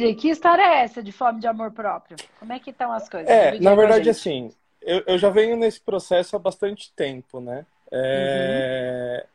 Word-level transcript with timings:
Entendi. 0.00 0.14
Que 0.14 0.28
história 0.28 0.62
é 0.62 0.82
essa 0.82 1.02
de 1.02 1.12
fome 1.12 1.40
de 1.40 1.46
amor 1.46 1.70
próprio? 1.72 2.16
Como 2.38 2.52
é 2.52 2.58
que 2.58 2.70
estão 2.70 2.92
as 2.92 3.08
coisas? 3.08 3.28
É, 3.28 3.58
na 3.60 3.74
verdade, 3.74 4.08
assim, 4.08 4.50
eu, 4.80 5.02
eu, 5.06 5.18
já 5.18 5.28
venho 5.28 5.56
nesse 5.56 5.80
processo 5.80 6.34
há 6.34 6.38
bastante 6.38 6.92
tempo, 6.94 7.40
né? 7.40 7.66
É... 7.92 9.22
Uhum. 9.22 9.30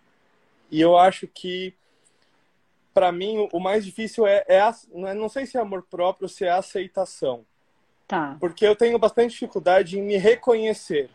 E 0.71 0.82
eu 0.82 0.97
acho 0.97 1.28
que, 1.28 1.73
para 2.93 3.11
mim, 3.11 3.47
o 3.51 3.59
mais 3.59 3.86
difícil 3.86 4.25
é, 4.25 4.43
é, 4.47 4.61
não 4.93 5.07
é, 5.07 5.14
não 5.14 5.29
sei 5.29 5.46
se 5.46 5.57
é 5.57 5.61
amor 5.61 5.83
próprio 5.83 6.25
ou 6.25 6.29
se 6.29 6.46
é 6.46 6.50
aceitação. 6.50 7.45
Tá. 8.07 8.36
Porque 8.39 8.66
eu 8.66 8.75
tenho 8.75 8.97
bastante 8.97 9.32
dificuldade 9.32 9.97
em 9.97 10.02
me 10.02 10.18
reconhecer. 10.18 11.09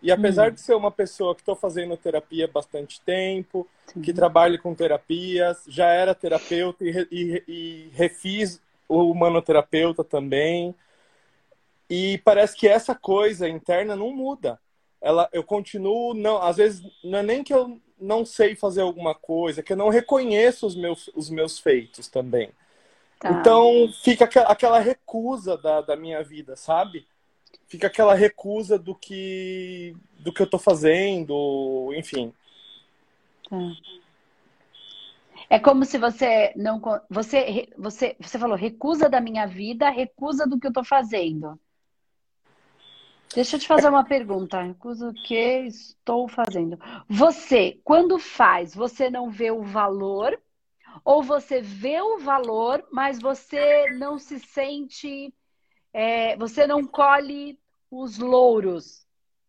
E 0.00 0.10
apesar 0.10 0.48
uhum. 0.48 0.54
de 0.54 0.60
ser 0.60 0.74
uma 0.74 0.90
pessoa 0.90 1.34
que 1.34 1.42
estou 1.42 1.54
fazendo 1.54 1.96
terapia 1.96 2.46
há 2.46 2.48
bastante 2.48 3.00
tempo, 3.00 3.68
Sim. 3.86 4.02
que 4.02 4.12
trabalha 4.12 4.58
com 4.58 4.74
terapias, 4.74 5.62
já 5.68 5.86
era 5.86 6.14
terapeuta 6.14 6.84
e, 6.84 7.06
e, 7.10 7.44
e 7.46 7.90
refiz 7.94 8.60
o 8.96 9.10
humanoterapeuta 9.10 10.02
também. 10.02 10.74
E 11.88 12.18
parece 12.24 12.56
que 12.56 12.68
essa 12.68 12.94
coisa 12.94 13.48
interna 13.48 13.94
não 13.96 14.14
muda. 14.14 14.58
Ela, 15.00 15.28
eu 15.32 15.42
continuo, 15.42 16.14
não, 16.14 16.40
às 16.40 16.56
vezes 16.56 16.82
não 17.02 17.18
é 17.18 17.22
nem 17.22 17.42
que 17.42 17.52
eu 17.52 17.80
não 18.00 18.24
sei 18.24 18.54
fazer 18.54 18.82
alguma 18.82 19.14
coisa, 19.14 19.60
é 19.60 19.62
que 19.62 19.72
eu 19.72 19.76
não 19.76 19.88
reconheço 19.88 20.66
os 20.66 20.74
meus, 20.74 21.08
os 21.14 21.28
meus 21.28 21.58
feitos 21.58 22.08
também. 22.08 22.50
Tá. 23.18 23.30
Então 23.30 23.88
fica 24.02 24.24
aquela 24.24 24.78
recusa 24.78 25.56
da, 25.56 25.80
da 25.80 25.96
minha 25.96 26.22
vida, 26.22 26.56
sabe? 26.56 27.06
fica 27.72 27.86
aquela 27.86 28.14
recusa 28.14 28.78
do 28.78 28.94
que 28.94 29.96
do 30.18 30.30
que 30.30 30.42
eu 30.42 30.46
tô 30.46 30.58
fazendo, 30.58 31.90
enfim. 31.96 32.32
É 35.52 35.58
como 35.58 35.84
se 35.84 35.98
você 35.98 36.50
não 36.56 36.80
você 37.10 37.68
você 37.76 38.16
você 38.18 38.38
falou 38.38 38.56
recusa 38.56 39.06
da 39.06 39.20
minha 39.20 39.46
vida, 39.46 39.90
recusa 39.90 40.46
do 40.46 40.58
que 40.58 40.66
eu 40.66 40.72
tô 40.72 40.82
fazendo. 40.82 41.60
Deixa 43.34 43.56
eu 43.56 43.60
te 43.60 43.66
fazer 43.66 43.90
uma 43.90 44.02
pergunta. 44.02 44.62
Recusa 44.62 45.10
o 45.10 45.12
que 45.12 45.66
estou 45.66 46.26
fazendo. 46.26 46.78
Você, 47.06 47.78
quando 47.84 48.18
faz, 48.18 48.74
você 48.74 49.10
não 49.10 49.28
vê 49.30 49.50
o 49.50 49.62
valor 49.62 50.40
ou 51.04 51.22
você 51.22 51.60
vê 51.60 52.00
o 52.00 52.16
valor, 52.16 52.82
mas 52.90 53.20
você 53.20 53.90
não 53.98 54.18
se 54.18 54.40
sente, 54.40 55.34
é, 55.92 56.34
você 56.38 56.66
não 56.66 56.82
colhe 56.86 57.60
os 57.90 58.16
louros. 58.16 59.06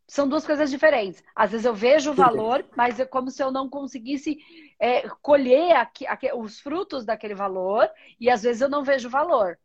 São 0.08 0.28
duas 0.28 0.46
coisas 0.46 0.70
diferentes. 0.70 1.23
Às 1.36 1.52
vezes 1.52 1.66
eu 1.66 1.73
vejo 1.73 2.12
o 2.12 2.14
valor, 2.14 2.66
mas 2.76 3.00
é 3.00 3.06
como 3.06 3.32
se 3.32 3.42
eu 3.42 3.52
não 3.52 3.70
conseguisse 3.70 4.38
é, 4.80 5.08
colher 5.22 5.76
aqui, 5.76 6.06
aqui, 6.06 6.32
os 6.34 6.59
frutos 6.59 7.06
daquele 7.06 7.34
valor, 7.34 7.90
e 8.20 8.30
às 8.30 8.44
vezes 8.44 8.62
eu 8.62 8.70
não 8.70 8.84
vejo 8.84 9.09
valor. 9.09 9.58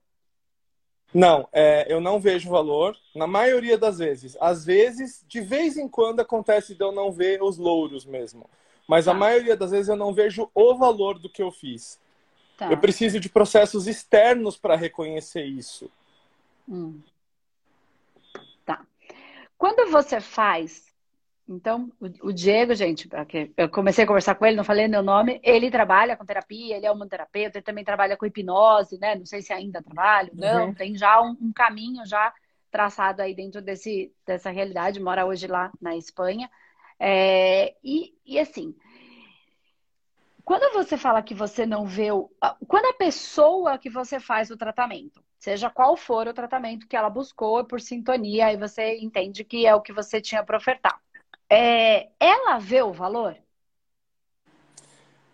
Não, 1.12 1.48
é, 1.52 1.86
eu 1.92 2.00
não 2.00 2.20
vejo 2.20 2.50
valor, 2.50 2.96
na 3.14 3.26
maioria 3.26 3.78
das 3.78 3.98
vezes. 3.98 4.36
Às 4.40 4.64
vezes, 4.64 5.24
de 5.26 5.40
vez 5.40 5.76
em 5.76 5.88
quando, 5.88 6.20
acontece 6.20 6.74
de 6.74 6.84
eu 6.84 6.92
não 6.92 7.10
ver 7.10 7.42
os 7.42 7.56
louros 7.56 8.04
mesmo. 8.04 8.48
Mas 8.86 9.06
tá. 9.06 9.10
a 9.10 9.14
maioria 9.14 9.56
das 9.56 9.70
vezes 9.70 9.88
eu 9.88 9.96
não 9.96 10.12
vejo 10.12 10.50
o 10.54 10.74
valor 10.76 11.18
do 11.18 11.28
que 11.28 11.42
eu 11.42 11.50
fiz. 11.50 11.98
Tá. 12.56 12.70
Eu 12.70 12.78
preciso 12.78 13.18
de 13.18 13.28
processos 13.28 13.86
externos 13.86 14.56
para 14.56 14.76
reconhecer 14.76 15.44
isso. 15.44 15.90
Hum. 16.68 17.00
Quando 19.58 19.90
você 19.90 20.20
faz, 20.20 20.86
então, 21.48 21.90
o, 21.98 22.32
Diego, 22.32 22.74
gente, 22.74 23.08
eu 23.56 23.68
comecei 23.68 24.04
a 24.04 24.06
conversar 24.06 24.36
com 24.36 24.46
ele, 24.46 24.56
não 24.56 24.62
falei 24.62 24.86
meu 24.86 25.02
nome, 25.02 25.40
ele 25.42 25.70
trabalha 25.70 26.16
com 26.16 26.24
terapia, 26.24 26.76
ele 26.76 26.86
é 26.86 26.92
um 26.92 27.08
terapeuta, 27.08 27.58
ele 27.58 27.64
também 27.64 27.84
trabalha 27.84 28.16
com 28.16 28.24
hipnose, 28.24 28.98
né? 28.98 29.16
Não 29.16 29.26
sei 29.26 29.42
se 29.42 29.52
ainda 29.52 29.82
trabalha, 29.82 30.30
não, 30.32 30.66
uhum. 30.66 30.74
tem 30.74 30.96
já 30.96 31.20
um, 31.20 31.36
um, 31.40 31.52
caminho 31.52 32.06
já 32.06 32.32
traçado 32.70 33.20
aí 33.20 33.34
dentro 33.34 33.60
desse, 33.60 34.12
dessa 34.24 34.50
realidade, 34.50 35.00
mora 35.00 35.26
hoje 35.26 35.48
lá 35.48 35.72
na 35.80 35.96
Espanha. 35.96 36.48
É, 37.00 37.74
e, 37.82 38.14
e 38.24 38.38
assim, 38.38 38.76
quando 40.44 40.72
você 40.72 40.96
fala 40.96 41.22
que 41.22 41.34
você 41.34 41.66
não 41.66 41.84
vê 41.84 42.12
o. 42.12 42.30
Quando 42.66 42.86
a 42.86 42.94
pessoa 42.94 43.78
que 43.78 43.90
você 43.90 44.20
faz 44.20 44.50
o 44.50 44.56
tratamento, 44.56 45.24
seja 45.38 45.70
qual 45.70 45.96
for 45.96 46.26
o 46.26 46.34
tratamento 46.34 46.86
que 46.86 46.96
ela 46.96 47.08
buscou 47.08 47.64
por 47.64 47.80
sintonia, 47.80 48.46
aí 48.46 48.56
você 48.56 48.98
entende 48.98 49.44
que 49.44 49.66
é 49.66 49.74
o 49.74 49.80
que 49.80 49.92
você 49.92 50.20
tinha 50.20 50.42
para 50.42 50.56
ofertar. 50.56 51.00
É, 51.48 52.08
ela 52.20 52.58
vê 52.58 52.82
o 52.82 52.92
valor? 52.92 53.36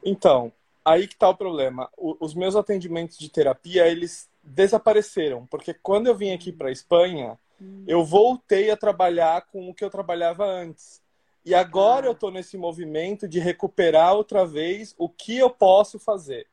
Então, 0.05 0.53
aí 0.85 1.09
que 1.09 1.15
está 1.15 1.29
o 1.29 1.37
problema. 1.37 1.91
O, 1.97 2.17
os 2.21 2.35
meus 2.35 2.55
atendimentos 2.55 3.17
de 3.17 3.31
terapia, 3.31 3.87
eles 3.89 4.29
desapareceram, 4.43 5.47
porque 5.47 5.73
quando 5.73 6.07
eu 6.07 6.15
vim 6.15 6.33
aqui 6.33 6.53
para 6.53 6.69
a 6.69 6.73
Espanha, 6.73 7.39
hum. 7.61 7.85
eu 7.89 8.05
voltei 8.05 8.71
a 8.71 8.77
trabalhar 8.77 9.47
com 9.47 9.71
o 9.71 9.75
que 9.75 9.83
eu 9.83 9.91
trabalhava 9.91 10.45
antes. 10.45 11.03
E 11.45 11.55
agora 11.55 12.07
ah. 12.07 12.09
eu 12.09 12.13
estou 12.13 12.31
nesse 12.31 12.57
movimento 12.59 13.27
de 13.27 13.39
recuperar 13.39 14.15
outra 14.15 14.47
vez 14.47 14.95
o 14.99 15.09
que 15.09 15.39
eu 15.39 15.49
posso 15.51 15.99
fazer. 15.99 16.47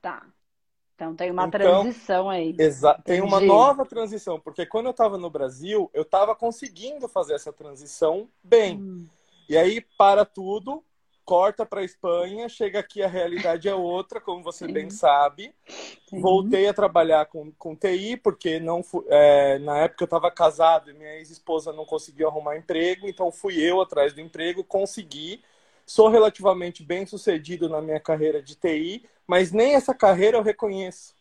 Tá. 0.00 0.26
Então 1.00 1.14
tem 1.14 1.30
uma 1.30 1.46
então, 1.46 1.58
transição 1.58 2.28
aí. 2.28 2.54
Exato. 2.58 3.02
Tem 3.04 3.22
uma 3.22 3.40
nova 3.40 3.86
transição, 3.86 4.38
porque 4.38 4.66
quando 4.66 4.84
eu 4.84 4.90
estava 4.90 5.16
no 5.16 5.30
Brasil, 5.30 5.90
eu 5.94 6.02
estava 6.02 6.34
conseguindo 6.34 7.08
fazer 7.08 7.32
essa 7.32 7.50
transição 7.50 8.28
bem. 8.44 8.76
Hum. 8.76 9.06
E 9.48 9.56
aí 9.56 9.80
para 9.80 10.26
tudo, 10.26 10.84
corta 11.24 11.64
para 11.64 11.80
a 11.80 11.84
Espanha, 11.84 12.50
chega 12.50 12.80
aqui 12.80 13.02
a 13.02 13.08
realidade 13.08 13.66
é 13.66 13.74
outra, 13.74 14.20
como 14.20 14.42
você 14.42 14.66
Sim. 14.66 14.72
bem 14.74 14.90
sabe. 14.90 15.54
Sim. 16.06 16.20
Voltei 16.20 16.68
a 16.68 16.74
trabalhar 16.74 17.24
com, 17.24 17.50
com 17.52 17.74
TI, 17.74 18.18
porque 18.18 18.60
não 18.60 18.84
é, 19.08 19.58
na 19.58 19.78
época 19.78 20.04
eu 20.04 20.06
estava 20.06 20.30
casado 20.30 20.90
e 20.90 20.94
minha 20.94 21.16
ex-esposa 21.16 21.72
não 21.72 21.86
conseguiu 21.86 22.28
arrumar 22.28 22.58
emprego, 22.58 23.08
então 23.08 23.32
fui 23.32 23.58
eu 23.58 23.80
atrás 23.80 24.12
do 24.12 24.20
emprego, 24.20 24.62
consegui. 24.62 25.42
Sou 25.90 26.08
relativamente 26.08 26.84
bem 26.84 27.04
sucedido 27.04 27.68
na 27.68 27.82
minha 27.82 27.98
carreira 27.98 28.40
de 28.40 28.54
TI, 28.54 29.04
mas 29.26 29.50
nem 29.50 29.74
essa 29.74 29.92
carreira 29.92 30.36
eu 30.36 30.42
reconheço. 30.42 31.16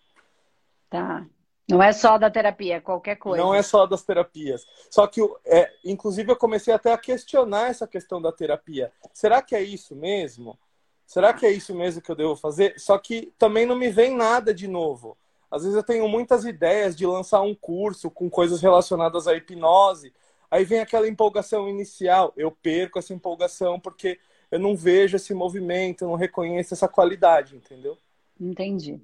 Tá. 0.87 1.25
Não 1.67 1.81
é 1.81 1.91
só 1.91 2.19
da 2.19 2.29
terapia, 2.29 2.75
é 2.75 2.79
qualquer 2.79 3.15
coisa. 3.15 3.43
Não 3.43 3.51
é 3.51 3.63
só 3.63 3.87
das 3.87 4.03
terapias. 4.03 4.67
Só 4.91 5.07
que, 5.07 5.21
é, 5.43 5.73
inclusive, 5.83 6.31
eu 6.31 6.35
comecei 6.35 6.71
até 6.71 6.93
a 6.93 6.99
questionar 6.99 7.69
essa 7.71 7.87
questão 7.87 8.21
da 8.21 8.31
terapia. 8.31 8.93
Será 9.11 9.41
que 9.41 9.55
é 9.55 9.61
isso 9.63 9.95
mesmo? 9.95 10.55
Será 11.03 11.33
que 11.33 11.47
é 11.47 11.51
isso 11.51 11.73
mesmo 11.73 11.99
que 11.99 12.11
eu 12.11 12.15
devo 12.15 12.35
fazer? 12.35 12.79
Só 12.79 12.95
que 12.99 13.33
também 13.39 13.65
não 13.65 13.75
me 13.75 13.89
vem 13.89 14.15
nada 14.15 14.53
de 14.53 14.67
novo. 14.67 15.17
Às 15.49 15.63
vezes 15.63 15.75
eu 15.75 15.83
tenho 15.83 16.07
muitas 16.07 16.45
ideias 16.45 16.95
de 16.95 17.07
lançar 17.07 17.41
um 17.41 17.55
curso 17.55 18.11
com 18.11 18.29
coisas 18.29 18.61
relacionadas 18.61 19.27
à 19.27 19.35
hipnose. 19.35 20.13
Aí 20.51 20.63
vem 20.63 20.79
aquela 20.79 21.07
empolgação 21.07 21.67
inicial. 21.67 22.31
Eu 22.37 22.51
perco 22.51 22.99
essa 22.99 23.15
empolgação 23.15 23.79
porque 23.79 24.19
eu 24.51 24.59
não 24.59 24.75
vejo 24.75 25.15
esse 25.15 25.33
movimento, 25.33 26.03
eu 26.03 26.09
não 26.09 26.15
reconheço 26.15 26.73
essa 26.73 26.87
qualidade, 26.87 27.55
entendeu? 27.55 27.97
Entendi. 28.39 28.99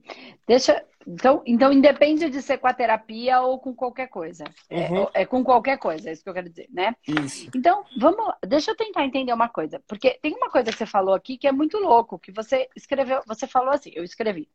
Deixa. 0.47 0.83
Então, 1.05 1.43
então, 1.45 1.71
independe 1.71 2.29
de 2.29 2.41
ser 2.41 2.57
com 2.57 2.67
a 2.67 2.73
terapia 2.73 3.41
ou 3.41 3.59
com 3.59 3.75
qualquer 3.75 4.07
coisa. 4.07 4.45
É, 4.69 4.89
uhum. 4.89 5.03
É, 5.13 5.21
é, 5.21 5.25
com 5.25 5.43
qualquer 5.43 5.77
coisa, 5.77 6.09
é 6.09 6.13
isso 6.13 6.23
que 6.23 6.29
eu 6.29 6.33
quero 6.33 6.49
dizer, 6.49 6.67
né? 6.71 6.95
Isso. 7.05 7.49
Então, 7.53 7.83
vamos. 7.99 8.33
Deixa 8.47 8.71
eu 8.71 8.75
tentar 8.75 9.05
entender 9.05 9.33
uma 9.33 9.49
coisa. 9.49 9.83
Porque 9.87 10.17
tem 10.21 10.33
uma 10.33 10.49
coisa 10.49 10.71
que 10.71 10.77
você 10.77 10.85
falou 10.85 11.13
aqui 11.13 11.37
que 11.37 11.47
é 11.47 11.51
muito 11.51 11.77
louco, 11.77 12.17
que 12.17 12.31
você 12.31 12.69
escreveu, 12.75 13.21
você 13.27 13.45
falou 13.45 13.71
assim, 13.71 13.91
eu 13.93 14.03
escrevi. 14.03 14.49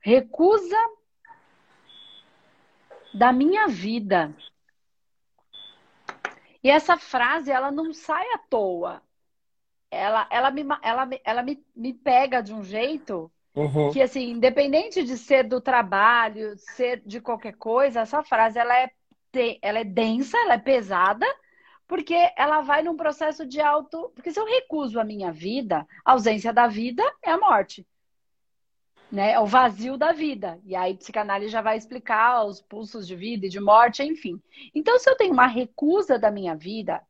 Recusa 0.00 0.76
da 3.12 3.30
minha 3.32 3.68
vida. 3.68 4.34
E 6.64 6.70
essa 6.70 6.96
frase, 6.96 7.50
ela 7.50 7.70
não 7.70 7.92
sai 7.92 8.24
à 8.32 8.38
toa. 8.38 9.02
Ela, 9.90 10.28
ela, 10.30 10.50
me, 10.50 10.66
ela, 10.82 11.08
ela 11.24 11.42
me, 11.42 11.64
me 11.74 11.94
pega 11.94 12.42
de 12.42 12.52
um 12.52 12.62
jeito 12.62 13.30
Uhum. 13.58 13.90
Que, 13.90 14.00
assim, 14.00 14.30
independente 14.30 15.02
de 15.02 15.18
ser 15.18 15.42
do 15.42 15.60
trabalho, 15.60 16.56
ser 16.56 17.02
de 17.04 17.20
qualquer 17.20 17.54
coisa, 17.56 18.00
essa 18.00 18.22
frase 18.22 18.56
ela 18.56 18.78
é, 18.78 18.90
ela 19.60 19.80
é 19.80 19.84
densa, 19.84 20.38
ela 20.38 20.54
é 20.54 20.58
pesada, 20.58 21.26
porque 21.88 22.14
ela 22.36 22.60
vai 22.60 22.82
num 22.82 22.96
processo 22.96 23.44
de 23.44 23.60
auto. 23.60 24.12
Porque 24.14 24.30
se 24.30 24.38
eu 24.38 24.46
recuso 24.46 25.00
a 25.00 25.04
minha 25.04 25.32
vida, 25.32 25.84
a 26.04 26.12
ausência 26.12 26.52
da 26.52 26.68
vida 26.68 27.02
é 27.20 27.32
a 27.32 27.38
morte. 27.38 27.84
Né? 29.10 29.32
É 29.32 29.40
o 29.40 29.46
vazio 29.46 29.96
da 29.96 30.12
vida. 30.12 30.60
E 30.64 30.76
aí, 30.76 30.94
psicanálise 30.94 31.50
já 31.50 31.60
vai 31.60 31.76
explicar 31.76 32.44
os 32.44 32.60
pulsos 32.60 33.08
de 33.08 33.16
vida 33.16 33.46
e 33.46 33.48
de 33.50 33.58
morte, 33.58 34.04
enfim. 34.04 34.40
Então, 34.72 35.00
se 35.00 35.10
eu 35.10 35.16
tenho 35.16 35.32
uma 35.32 35.48
recusa 35.48 36.16
da 36.16 36.30
minha 36.30 36.54
vida, 36.54 37.02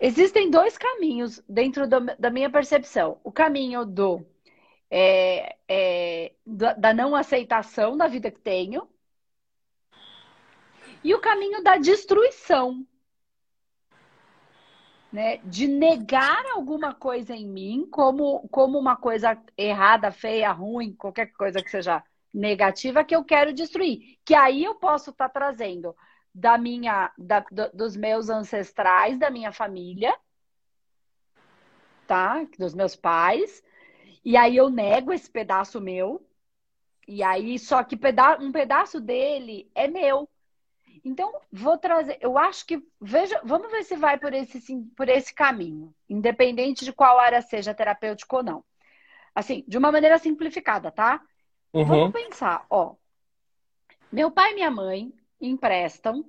existem 0.00 0.50
dois 0.50 0.78
caminhos 0.78 1.42
dentro 1.48 1.86
do, 1.88 2.00
da 2.18 2.30
minha 2.30 2.50
percepção: 2.50 3.20
o 3.22 3.30
caminho 3.30 3.84
do 3.84 4.24
é, 4.90 5.56
é, 5.68 6.32
da 6.44 6.92
não 6.92 7.14
aceitação 7.14 7.96
da 7.96 8.08
vida 8.08 8.30
que 8.30 8.40
tenho 8.40 8.88
e 11.02 11.14
o 11.14 11.20
caminho 11.20 11.62
da 11.62 11.76
destruição. 11.76 12.86
Né? 15.12 15.38
De 15.38 15.66
negar 15.66 16.44
alguma 16.52 16.94
coisa 16.94 17.34
em 17.34 17.46
mim 17.46 17.86
como, 17.90 18.48
como 18.48 18.78
uma 18.78 18.96
coisa 18.96 19.36
errada, 19.56 20.12
feia, 20.12 20.52
ruim, 20.52 20.94
qualquer 20.94 21.32
coisa 21.32 21.62
que 21.62 21.70
seja 21.70 22.02
negativa 22.32 23.02
que 23.02 23.14
eu 23.14 23.24
quero 23.24 23.52
destruir. 23.52 24.18
Que 24.24 24.34
aí 24.34 24.62
eu 24.62 24.76
posso 24.76 25.10
estar 25.10 25.28
tá 25.28 25.40
trazendo 25.40 25.96
da 26.34 26.56
minha, 26.56 27.12
da, 27.18 27.44
dos 27.72 27.96
meus 27.96 28.28
ancestrais, 28.28 29.18
da 29.18 29.30
minha 29.30 29.52
família, 29.52 30.14
tá? 32.06 32.44
Dos 32.58 32.74
meus 32.74 32.96
pais. 32.96 33.62
E 34.24 34.36
aí 34.36 34.56
eu 34.56 34.68
nego 34.68 35.12
esse 35.12 35.30
pedaço 35.30 35.80
meu. 35.80 36.24
E 37.06 37.22
aí, 37.22 37.58
só 37.58 37.82
que 37.82 37.96
peda 37.96 38.38
um 38.40 38.52
pedaço 38.52 39.00
dele 39.00 39.70
é 39.74 39.88
meu. 39.88 40.28
Então, 41.04 41.32
vou 41.50 41.78
trazer. 41.78 42.18
Eu 42.20 42.38
acho 42.38 42.66
que. 42.66 42.82
Veja, 43.00 43.40
vamos 43.44 43.70
ver 43.70 43.84
se 43.84 43.96
vai 43.96 44.18
por 44.18 44.32
esse, 44.32 44.60
sim, 44.60 44.84
por 44.96 45.08
esse 45.08 45.34
caminho, 45.34 45.94
independente 46.08 46.84
de 46.84 46.92
qual 46.92 47.18
área 47.18 47.40
seja 47.40 47.74
terapêutico 47.74 48.36
ou 48.36 48.42
não. 48.42 48.64
Assim, 49.34 49.64
de 49.66 49.78
uma 49.78 49.90
maneira 49.90 50.18
simplificada, 50.18 50.90
tá? 50.90 51.22
Uhum. 51.72 51.84
Vamos 51.84 52.12
pensar, 52.12 52.66
ó. 52.68 52.94
Meu 54.12 54.30
pai 54.30 54.52
e 54.52 54.54
minha 54.54 54.70
mãe 54.70 55.12
emprestam. 55.40 56.24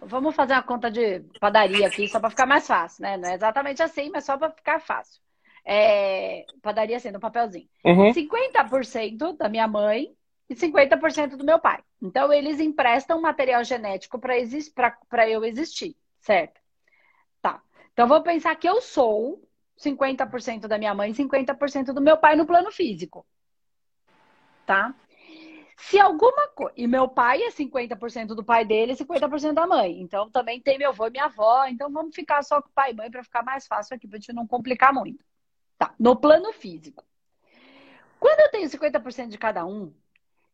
Vamos 0.00 0.34
fazer 0.34 0.52
uma 0.52 0.62
conta 0.62 0.90
de 0.90 1.20
padaria 1.40 1.86
aqui, 1.86 2.08
só 2.08 2.20
para 2.20 2.30
ficar 2.30 2.46
mais 2.46 2.66
fácil, 2.66 3.02
né? 3.02 3.16
Não 3.16 3.28
é 3.28 3.34
exatamente 3.34 3.82
assim, 3.82 4.10
mas 4.10 4.24
só 4.24 4.36
para 4.36 4.50
ficar 4.50 4.80
fácil. 4.80 5.22
É, 5.64 6.44
padaria 6.60 7.00
sendo 7.00 7.16
um 7.16 7.20
papelzinho. 7.20 7.68
Uhum. 7.84 8.12
50% 8.12 9.36
da 9.36 9.48
minha 9.48 9.66
mãe 9.66 10.14
e 10.48 10.54
50% 10.54 11.36
do 11.36 11.44
meu 11.44 11.58
pai. 11.58 11.82
Então, 12.02 12.30
eles 12.32 12.60
emprestam 12.60 13.20
material 13.20 13.64
genético 13.64 14.18
para 14.18 15.28
eu 15.28 15.44
existir, 15.44 15.96
certo? 16.20 16.60
Tá. 17.40 17.62
Então, 17.92 18.06
vou 18.06 18.22
pensar 18.22 18.54
que 18.56 18.68
eu 18.68 18.82
sou 18.82 19.42
50% 19.78 20.68
da 20.68 20.76
minha 20.76 20.94
mãe 20.94 21.10
e 21.10 21.14
50% 21.14 21.92
do 21.92 22.00
meu 22.00 22.18
pai 22.18 22.36
no 22.36 22.46
plano 22.46 22.70
físico. 22.70 23.26
Tá? 24.66 24.94
Se 25.88 26.00
alguma 26.00 26.48
coisa. 26.48 26.72
E 26.76 26.86
meu 26.86 27.06
pai 27.08 27.42
é 27.42 27.50
50% 27.50 28.28
do 28.28 28.42
pai 28.42 28.64
dele 28.64 28.92
e 28.92 28.96
50% 28.96 29.52
da 29.52 29.66
mãe. 29.66 30.00
Então 30.00 30.30
também 30.30 30.60
tem 30.60 30.78
meu 30.78 30.90
avô 30.90 31.06
e 31.06 31.10
minha 31.10 31.26
avó. 31.26 31.66
Então 31.66 31.92
vamos 31.92 32.14
ficar 32.14 32.42
só 32.42 32.62
com 32.62 32.70
pai 32.70 32.92
e 32.92 32.94
mãe 32.94 33.10
para 33.10 33.22
ficar 33.22 33.42
mais 33.42 33.66
fácil 33.66 33.94
aqui, 33.94 34.08
para 34.08 34.18
gente 34.18 34.32
não 34.32 34.46
complicar 34.46 34.94
muito. 34.94 35.22
Tá. 35.76 35.94
No 35.98 36.16
plano 36.16 36.52
físico. 36.54 37.04
Quando 38.18 38.40
eu 38.40 38.50
tenho 38.50 38.70
50% 38.70 39.28
de 39.28 39.36
cada 39.36 39.66
um, 39.66 39.92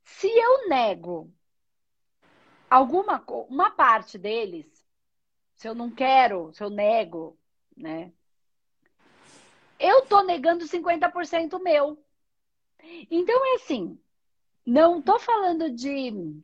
se 0.02 0.26
eu 0.26 0.68
nego 0.68 1.32
alguma 2.68 3.22
uma 3.48 3.70
parte 3.70 4.18
deles, 4.18 4.66
se 5.54 5.68
eu 5.68 5.74
não 5.76 5.90
quero, 5.90 6.52
se 6.52 6.62
eu 6.62 6.70
nego, 6.70 7.38
né? 7.76 8.12
Eu 9.78 10.04
tô 10.06 10.22
negando 10.22 10.66
50% 10.66 11.60
meu. 11.60 12.02
Então 13.10 13.46
é 13.52 13.54
assim, 13.56 13.98
não 14.66 15.00
tô 15.02 15.18
falando 15.18 15.70
de 15.70 16.42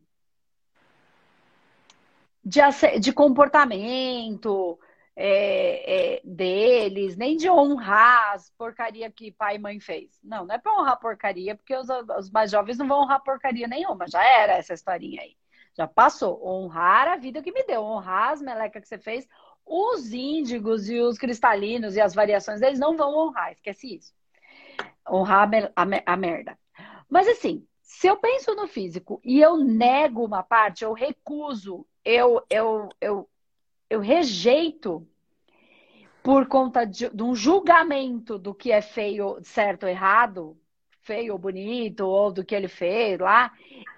de, 2.47 2.61
de 3.01 3.13
comportamento, 3.13 4.79
é, 5.17 6.19
é, 6.19 6.21
deles, 6.25 7.17
nem 7.17 7.37
de 7.37 7.51
honrar 7.51 8.35
as 8.35 8.51
porcaria 8.51 9.11
que 9.11 9.33
pai 9.33 9.57
e 9.57 9.59
mãe 9.59 9.81
fez. 9.81 10.21
Não, 10.23 10.47
não 10.47 10.55
é 10.55 10.59
para 10.59 10.79
honrar 10.79 11.01
porcaria, 11.01 11.57
porque 11.57 11.75
os, 11.75 11.89
os, 11.89 12.31
mais 12.31 12.51
jovens 12.51 12.79
não 12.79 12.87
vão 12.87 13.01
honrar 13.01 13.23
porcaria 13.25 13.67
nenhuma. 13.67 14.07
Já 14.07 14.23
era 14.23 14.53
essa 14.55 14.75
historinha 14.75 15.23
aí. 15.23 15.37
Já 15.77 15.89
passou. 15.89 16.47
Honrar 16.47 17.09
a 17.09 17.17
vida 17.17 17.43
que 17.43 17.51
me 17.51 17.65
deu, 17.65 17.83
honrar 17.83 18.33
as 18.33 18.43
melecas 18.43 18.83
que 18.83 18.89
você 18.89 18.99
fez. 18.99 19.27
Os 19.65 20.13
índigos 20.13 20.89
e 20.89 21.01
os 21.01 21.19
cristalinos 21.19 21.97
e 21.97 22.01
as 22.01 22.15
variações 22.15 22.61
deles 22.61 22.79
não 22.79 22.97
vão 22.97 23.17
honrar, 23.17 23.53
esquece 23.53 23.97
isso. 23.97 24.15
Honrar 25.11 25.51
a, 25.75 25.83
a, 25.83 26.13
a 26.13 26.17
merda. 26.17 26.57
Mas 27.09 27.27
assim, 27.27 27.67
se 27.87 28.09
eu 28.09 28.17
penso 28.17 28.55
no 28.55 28.67
físico 28.67 29.21
e 29.25 29.41
eu 29.41 29.57
nego 29.57 30.25
uma 30.25 30.43
parte, 30.43 30.85
eu 30.85 30.93
recuso, 30.93 31.87
eu, 32.05 32.45
eu, 32.51 32.89
eu 33.01 33.29
eu 33.89 34.01
rejeito 34.01 35.07
por 36.23 36.49
conta 36.49 36.85
de, 36.85 37.09
de, 37.09 37.23
um 37.23 37.35
julgamento 37.35 38.37
do 38.37 38.53
que 38.53 38.73
é 38.73 38.83
feio, 38.83 39.39
certo 39.43 39.85
ou 39.85 39.89
errado, 39.89 40.61
feio 41.03 41.35
ou 41.35 41.39
bonito, 41.39 42.01
ou 42.01 42.33
do 42.33 42.45
que 42.45 42.55
ele 42.55 42.67
fez 42.67 43.21
lá, 43.21 43.53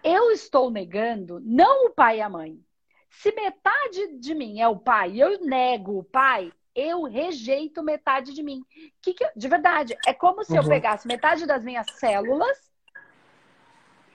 eu 0.05 0.31
estou 0.31 0.71
negando 0.71 1.41
não 1.41 1.87
o 1.87 1.91
pai 1.91 2.19
e 2.19 2.21
a 2.21 2.29
mãe. 2.29 2.61
Se 3.09 3.33
metade 3.33 4.19
de 4.19 4.35
mim 4.35 4.61
é 4.61 4.69
o 4.69 4.79
pai, 4.79 5.17
eu 5.17 5.41
nego 5.41 6.01
o 6.01 6.05
pai, 6.05 6.53
eu 6.75 7.05
rejeito 7.05 7.83
metade 7.83 8.35
de 8.35 8.43
mim. 8.43 8.63
Que 9.01 9.15
que, 9.15 9.27
de 9.35 9.49
verdade, 9.49 9.97
é 10.07 10.13
como 10.13 10.45
se 10.45 10.53
uhum. 10.53 10.59
eu 10.59 10.69
pegasse 10.69 11.09
metade 11.09 11.47
das 11.47 11.65
minhas 11.65 11.87
células 11.93 12.69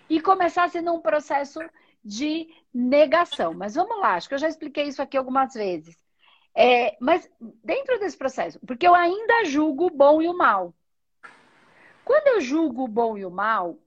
e 0.09 0.19
começasse 0.21 0.81
num 0.81 0.99
processo 0.99 1.59
de 2.03 2.47
negação. 2.73 3.53
Mas 3.53 3.75
vamos 3.75 3.99
lá, 3.99 4.15
acho 4.15 4.27
que 4.27 4.33
eu 4.33 4.39
já 4.39 4.47
expliquei 4.47 4.85
isso 4.85 5.01
aqui 5.01 5.17
algumas 5.17 5.53
vezes. 5.53 5.97
É, 6.55 6.95
mas 6.99 7.29
dentro 7.63 7.99
desse 7.99 8.17
processo, 8.17 8.59
porque 8.65 8.87
eu 8.87 8.93
ainda 8.93 9.45
julgo 9.45 9.87
o 9.87 9.95
bom 9.95 10.21
e 10.21 10.27
o 10.27 10.37
mal. 10.37 10.73
Quando 12.05 12.27
eu 12.27 12.41
julgo 12.41 12.83
o 12.83 12.87
bom 12.87 13.17
e 13.17 13.25
o 13.25 13.31
mal, 13.31 13.77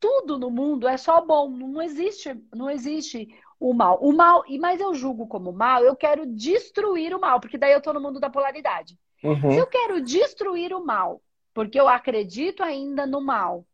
tudo 0.00 0.38
no 0.38 0.50
mundo 0.50 0.88
é 0.88 0.96
só 0.96 1.20
bom, 1.20 1.48
não 1.48 1.82
existe, 1.82 2.34
não 2.54 2.70
existe 2.70 3.28
o 3.60 3.72
mal. 3.72 3.98
O 4.00 4.12
mal, 4.12 4.44
e 4.48 4.58
mas 4.58 4.80
eu 4.80 4.94
julgo 4.94 5.26
como 5.26 5.52
mal, 5.52 5.82
eu 5.82 5.94
quero 5.94 6.26
destruir 6.26 7.14
o 7.14 7.20
mal, 7.20 7.38
porque 7.38 7.58
daí 7.58 7.72
eu 7.72 7.78
estou 7.78 7.94
no 7.94 8.00
mundo 8.00 8.18
da 8.18 8.30
polaridade. 8.30 8.98
Uhum. 9.22 9.52
Se 9.52 9.58
eu 9.58 9.66
quero 9.66 10.00
destruir 10.00 10.74
o 10.74 10.84
mal, 10.84 11.22
porque 11.54 11.78
eu 11.78 11.88
acredito 11.88 12.62
ainda 12.62 13.06
no 13.06 13.20
mal, 13.20 13.64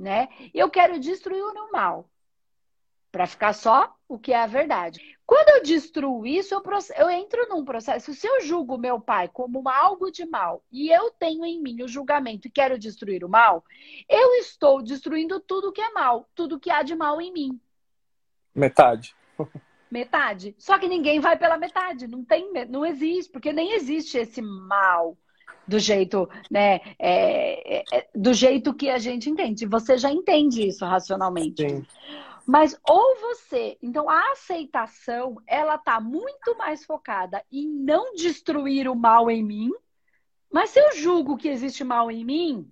né? 0.00 0.28
Eu 0.54 0.70
quero 0.70 0.98
destruir 0.98 1.42
o 1.42 1.70
mal 1.70 2.10
para 3.12 3.26
ficar 3.26 3.52
só 3.52 3.94
o 4.08 4.18
que 4.18 4.32
é 4.32 4.42
a 4.42 4.46
verdade. 4.46 5.00
Quando 5.26 5.48
eu 5.50 5.62
destruo 5.62 6.26
isso, 6.26 6.54
eu, 6.54 6.62
eu, 6.96 7.10
entro 7.10 7.48
num 7.48 7.64
processo. 7.64 8.14
Se 8.14 8.26
eu 8.26 8.40
julgo 8.40 8.78
meu 8.78 9.00
pai 9.00 9.28
como 9.28 9.68
algo 9.68 10.10
de 10.10 10.24
mal 10.24 10.64
e 10.72 10.88
eu 10.90 11.10
tenho 11.10 11.44
em 11.44 11.60
mim 11.60 11.82
o 11.82 11.88
julgamento 11.88 12.48
e 12.48 12.50
quero 12.50 12.78
destruir 12.78 13.24
o 13.24 13.28
mal, 13.28 13.62
eu 14.08 14.34
estou 14.36 14.82
destruindo 14.82 15.38
tudo 15.38 15.72
que 15.72 15.82
é 15.82 15.92
mal, 15.92 16.28
tudo 16.34 16.58
que 16.58 16.70
há 16.70 16.82
de 16.82 16.96
mal 16.96 17.20
em 17.20 17.32
mim. 17.32 17.60
Metade. 18.54 19.14
Metade. 19.90 20.54
Só 20.58 20.78
que 20.78 20.88
ninguém 20.88 21.20
vai 21.20 21.36
pela 21.36 21.58
metade. 21.58 22.06
Não 22.06 22.24
tem, 22.24 22.50
não 22.68 22.86
existe, 22.86 23.30
porque 23.30 23.52
nem 23.52 23.72
existe 23.72 24.16
esse 24.16 24.40
mal 24.40 25.16
do 25.66 25.78
jeito, 25.78 26.28
né, 26.50 26.80
é, 26.98 27.78
é, 27.78 27.84
é 27.92 28.08
do 28.14 28.32
jeito 28.34 28.74
que 28.74 28.88
a 28.88 28.98
gente 28.98 29.30
entende. 29.30 29.66
Você 29.66 29.96
já 29.96 30.10
entende 30.10 30.66
isso 30.66 30.84
racionalmente. 30.84 31.68
Sim. 31.68 31.86
Mas 32.46 32.76
ou 32.88 33.16
você, 33.20 33.78
então 33.80 34.10
a 34.10 34.32
aceitação, 34.32 35.36
ela 35.46 35.78
tá 35.78 36.00
muito 36.00 36.56
mais 36.58 36.84
focada 36.84 37.44
em 37.52 37.68
não 37.68 38.14
destruir 38.14 38.88
o 38.88 38.96
mal 38.96 39.30
em 39.30 39.42
mim. 39.42 39.70
Mas 40.50 40.70
se 40.70 40.80
eu 40.80 40.92
julgo 40.96 41.36
que 41.36 41.48
existe 41.48 41.84
mal 41.84 42.10
em 42.10 42.24
mim, 42.24 42.68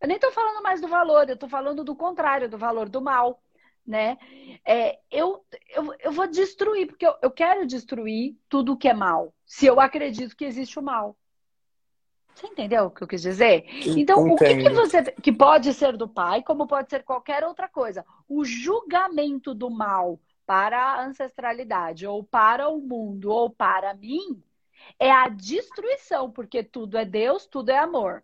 eu 0.00 0.06
nem 0.06 0.18
tô 0.18 0.30
falando 0.30 0.62
mais 0.62 0.80
do 0.80 0.86
valor, 0.86 1.28
eu 1.28 1.36
tô 1.36 1.48
falando 1.48 1.82
do 1.82 1.96
contrário, 1.96 2.48
do 2.48 2.56
valor 2.56 2.88
do 2.88 3.00
mal, 3.00 3.42
né? 3.84 4.18
É, 4.64 5.00
eu, 5.10 5.44
eu, 5.70 5.92
eu 5.98 6.12
vou 6.12 6.28
destruir, 6.28 6.86
porque 6.86 7.06
eu, 7.06 7.14
eu 7.20 7.30
quero 7.30 7.66
destruir 7.66 8.36
tudo 8.48 8.76
que 8.76 8.86
é 8.86 8.94
mal, 8.94 9.34
se 9.44 9.66
eu 9.66 9.80
acredito 9.80 10.36
que 10.36 10.44
existe 10.44 10.78
o 10.78 10.82
mal. 10.82 11.16
Você 12.38 12.46
entendeu 12.46 12.84
o 12.84 12.90
que 12.90 13.02
eu 13.02 13.08
quis 13.08 13.20
dizer? 13.20 13.64
Então, 13.84 14.20
Entendo. 14.20 14.32
o 14.32 14.36
que, 14.36 14.56
que, 14.62 14.70
você 14.70 15.02
que 15.02 15.32
pode 15.32 15.74
ser 15.74 15.96
do 15.96 16.06
pai, 16.08 16.40
como 16.40 16.68
pode 16.68 16.88
ser 16.88 17.02
qualquer 17.02 17.42
outra 17.42 17.68
coisa? 17.68 18.06
O 18.28 18.44
julgamento 18.44 19.52
do 19.52 19.68
mal 19.68 20.20
para 20.46 20.80
a 20.80 21.04
ancestralidade, 21.04 22.06
ou 22.06 22.22
para 22.22 22.68
o 22.68 22.80
mundo, 22.80 23.28
ou 23.32 23.50
para 23.50 23.92
mim, 23.92 24.40
é 25.00 25.10
a 25.10 25.28
destruição, 25.28 26.30
porque 26.30 26.62
tudo 26.62 26.96
é 26.96 27.04
Deus, 27.04 27.44
tudo 27.44 27.70
é 27.70 27.78
amor. 27.78 28.22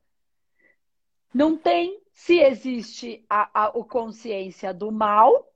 Não 1.34 1.56
tem, 1.56 2.00
se 2.12 2.38
existe 2.38 3.26
a, 3.28 3.50
a, 3.52 3.66
a 3.66 3.84
consciência 3.84 4.72
do 4.72 4.92
mal, 4.92 5.52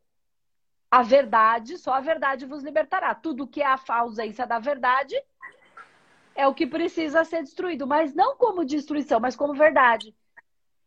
a 0.90 1.04
verdade, 1.04 1.78
só 1.78 1.92
a 1.92 2.00
verdade 2.00 2.44
vos 2.44 2.64
libertará. 2.64 3.14
Tudo 3.14 3.46
que 3.46 3.62
é 3.62 3.66
a 3.66 3.80
ausência 3.88 4.44
da 4.44 4.58
verdade 4.58 5.14
é 6.38 6.47
o 6.47 6.54
que 6.54 6.68
precisa 6.68 7.25
ser 7.25 7.42
destruído, 7.42 7.85
mas 7.85 8.14
não 8.14 8.37
como 8.37 8.64
destruição, 8.64 9.18
mas 9.18 9.35
como 9.35 9.54
verdade. 9.54 10.14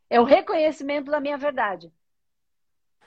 É 0.10 0.18
o 0.18 0.24
reconhecimento 0.24 1.12
da 1.12 1.20
minha 1.20 1.38
verdade. 1.38 1.92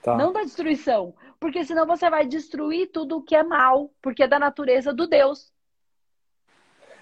Tá. 0.03 0.15
Não 0.15 0.31
da 0.31 0.43
destruição. 0.43 1.15
Porque 1.39 1.65
senão 1.65 1.87
você 1.87 2.07
vai 2.07 2.27
destruir 2.27 2.91
tudo 2.91 3.17
o 3.17 3.23
que 3.23 3.35
é 3.35 3.41
mal, 3.41 3.91
porque 3.99 4.21
é 4.21 4.27
da 4.27 4.37
natureza 4.37 4.93
do 4.93 5.07
Deus. 5.07 5.51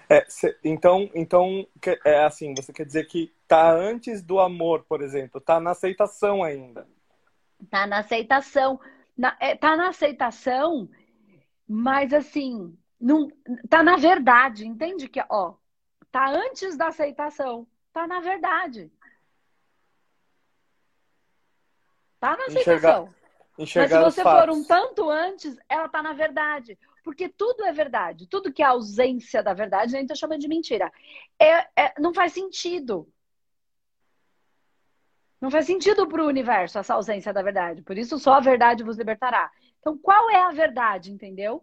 É, 0.08 0.24
cê, 0.28 0.58
então, 0.64 1.10
então 1.14 1.66
é 2.06 2.24
assim, 2.24 2.54
você 2.54 2.72
quer 2.72 2.86
dizer 2.86 3.04
que 3.04 3.30
tá 3.46 3.70
antes 3.70 4.22
do 4.22 4.40
amor, 4.40 4.84
por 4.84 5.02
exemplo, 5.02 5.42
tá 5.42 5.60
na 5.60 5.72
aceitação 5.72 6.42
ainda. 6.42 6.88
Tá 7.70 7.86
na 7.86 7.98
aceitação. 7.98 8.80
Na, 9.14 9.36
é, 9.38 9.54
tá 9.54 9.76
na 9.76 9.88
aceitação, 9.88 10.88
mas 11.68 12.14
assim, 12.14 12.74
não, 13.04 13.28
tá 13.68 13.82
na 13.82 13.96
verdade, 13.96 14.66
entende 14.66 15.08
que, 15.08 15.22
ó, 15.28 15.56
tá 16.10 16.26
antes 16.30 16.74
da 16.74 16.88
aceitação, 16.88 17.66
tá 17.92 18.06
na 18.06 18.18
verdade. 18.18 18.90
Tá 22.18 22.34
na 22.34 22.46
aceitação. 22.46 23.14
Enxergar, 23.58 24.00
Mas 24.00 24.14
se 24.14 24.22
você 24.22 24.22
for 24.22 24.48
um 24.48 24.64
tanto 24.64 25.10
antes, 25.10 25.54
ela 25.68 25.86
tá 25.86 26.02
na 26.02 26.14
verdade. 26.14 26.78
Porque 27.04 27.28
tudo 27.28 27.66
é 27.66 27.72
verdade. 27.72 28.26
Tudo 28.26 28.50
que 28.50 28.62
é 28.62 28.66
ausência 28.66 29.42
da 29.42 29.52
verdade, 29.52 29.94
a 29.94 30.00
gente 30.00 30.08
tá 30.08 30.14
chamando 30.14 30.40
de 30.40 30.48
mentira. 30.48 30.90
É, 31.38 31.58
é, 31.76 31.94
não 32.00 32.14
faz 32.14 32.32
sentido. 32.32 33.06
Não 35.38 35.50
faz 35.50 35.66
sentido 35.66 36.08
para 36.08 36.22
o 36.22 36.26
universo 36.26 36.78
essa 36.78 36.94
ausência 36.94 37.34
da 37.34 37.42
verdade. 37.42 37.82
Por 37.82 37.98
isso, 37.98 38.18
só 38.18 38.32
a 38.32 38.40
verdade 38.40 38.82
vos 38.82 38.96
libertará. 38.96 39.52
Então, 39.78 39.98
qual 39.98 40.30
é 40.30 40.42
a 40.42 40.50
verdade, 40.50 41.12
entendeu? 41.12 41.62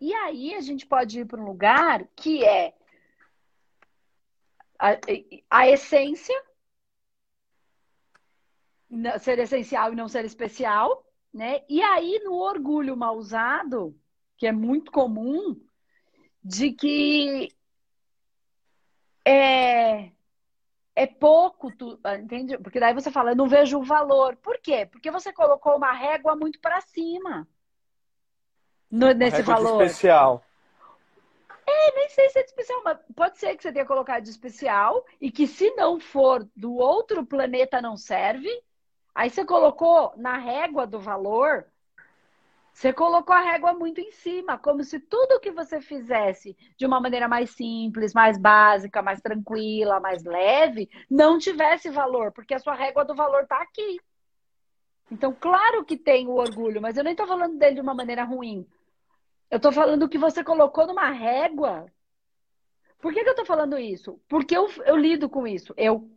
E 0.00 0.14
aí 0.14 0.54
a 0.54 0.60
gente 0.60 0.86
pode 0.86 1.20
ir 1.20 1.26
para 1.26 1.40
um 1.40 1.44
lugar 1.44 2.06
que 2.16 2.42
é 2.44 2.74
a, 4.78 4.98
a 5.50 5.68
essência, 5.68 6.34
ser 9.20 9.38
essencial 9.38 9.92
e 9.92 9.96
não 9.96 10.08
ser 10.08 10.24
especial, 10.24 11.06
né? 11.32 11.62
E 11.68 11.82
aí 11.82 12.18
no 12.24 12.32
orgulho 12.32 12.96
mal 12.96 13.16
usado, 13.16 13.94
que 14.38 14.46
é 14.46 14.52
muito 14.52 14.90
comum, 14.90 15.60
de 16.42 16.72
que 16.72 17.48
é, 19.22 20.10
é 20.96 21.06
pouco, 21.06 21.70
tu, 21.76 22.00
ah, 22.02 22.16
entende? 22.16 22.56
Porque 22.56 22.80
daí 22.80 22.94
você 22.94 23.10
fala, 23.10 23.32
eu 23.32 23.36
não 23.36 23.48
vejo 23.48 23.78
o 23.78 23.84
valor. 23.84 24.34
Por 24.36 24.58
quê? 24.58 24.86
Porque 24.86 25.10
você 25.10 25.30
colocou 25.30 25.76
uma 25.76 25.92
régua 25.92 26.34
muito 26.34 26.58
para 26.58 26.80
cima 26.80 27.46
no, 28.90 29.12
nesse 29.12 29.42
valor. 29.42 29.82
especial. 29.82 30.44
É, 31.66 31.94
nem 31.94 32.08
sei 32.08 32.28
se 32.30 32.38
é 32.38 32.42
de 32.42 32.48
especial, 32.48 32.82
mas 32.84 32.98
pode 33.14 33.38
ser 33.38 33.56
que 33.56 33.62
você 33.62 33.72
tenha 33.72 33.86
colocado 33.86 34.24
de 34.24 34.30
especial 34.30 35.04
e 35.20 35.30
que 35.30 35.46
se 35.46 35.70
não 35.76 36.00
for 36.00 36.48
do 36.56 36.74
outro 36.74 37.24
planeta 37.24 37.80
não 37.80 37.96
serve. 37.96 38.50
Aí 39.14 39.30
você 39.30 39.44
colocou 39.44 40.12
na 40.16 40.36
régua 40.36 40.86
do 40.86 40.98
valor 40.98 41.66
você 42.72 42.92
colocou 42.92 43.34
a 43.34 43.42
régua 43.42 43.74
muito 43.74 44.00
em 44.00 44.10
cima, 44.10 44.56
como 44.56 44.82
se 44.82 44.98
tudo 44.98 45.40
que 45.40 45.50
você 45.50 45.80
fizesse 45.80 46.56
de 46.78 46.86
uma 46.86 47.00
maneira 47.00 47.28
mais 47.28 47.50
simples, 47.50 48.14
mais 48.14 48.38
básica, 48.38 49.02
mais 49.02 49.20
tranquila, 49.20 50.00
mais 50.00 50.24
leve, 50.24 50.88
não 51.10 51.38
tivesse 51.38 51.90
valor, 51.90 52.32
porque 52.32 52.54
a 52.54 52.58
sua 52.58 52.74
régua 52.74 53.04
do 53.04 53.14
valor 53.14 53.42
está 53.42 53.60
aqui. 53.60 54.00
Então, 55.10 55.36
claro 55.38 55.84
que 55.84 55.96
tem 55.96 56.26
o 56.26 56.36
orgulho, 56.36 56.80
mas 56.80 56.96
eu 56.96 57.04
nem 57.04 57.12
estou 57.12 57.26
falando 57.26 57.58
dele 57.58 57.74
de 57.74 57.80
uma 57.80 57.94
maneira 57.94 58.24
ruim. 58.24 58.66
Eu 59.50 59.56
estou 59.56 59.72
falando 59.72 60.08
que 60.08 60.16
você 60.16 60.44
colocou 60.44 60.86
numa 60.86 61.10
régua. 61.10 61.86
Por 63.00 63.12
que, 63.12 63.22
que 63.22 63.28
eu 63.28 63.32
estou 63.32 63.46
falando 63.46 63.78
isso? 63.78 64.20
Porque 64.28 64.56
eu, 64.56 64.70
eu 64.86 64.96
lido 64.96 65.28
com 65.28 65.46
isso. 65.46 65.74
Eu. 65.76 66.08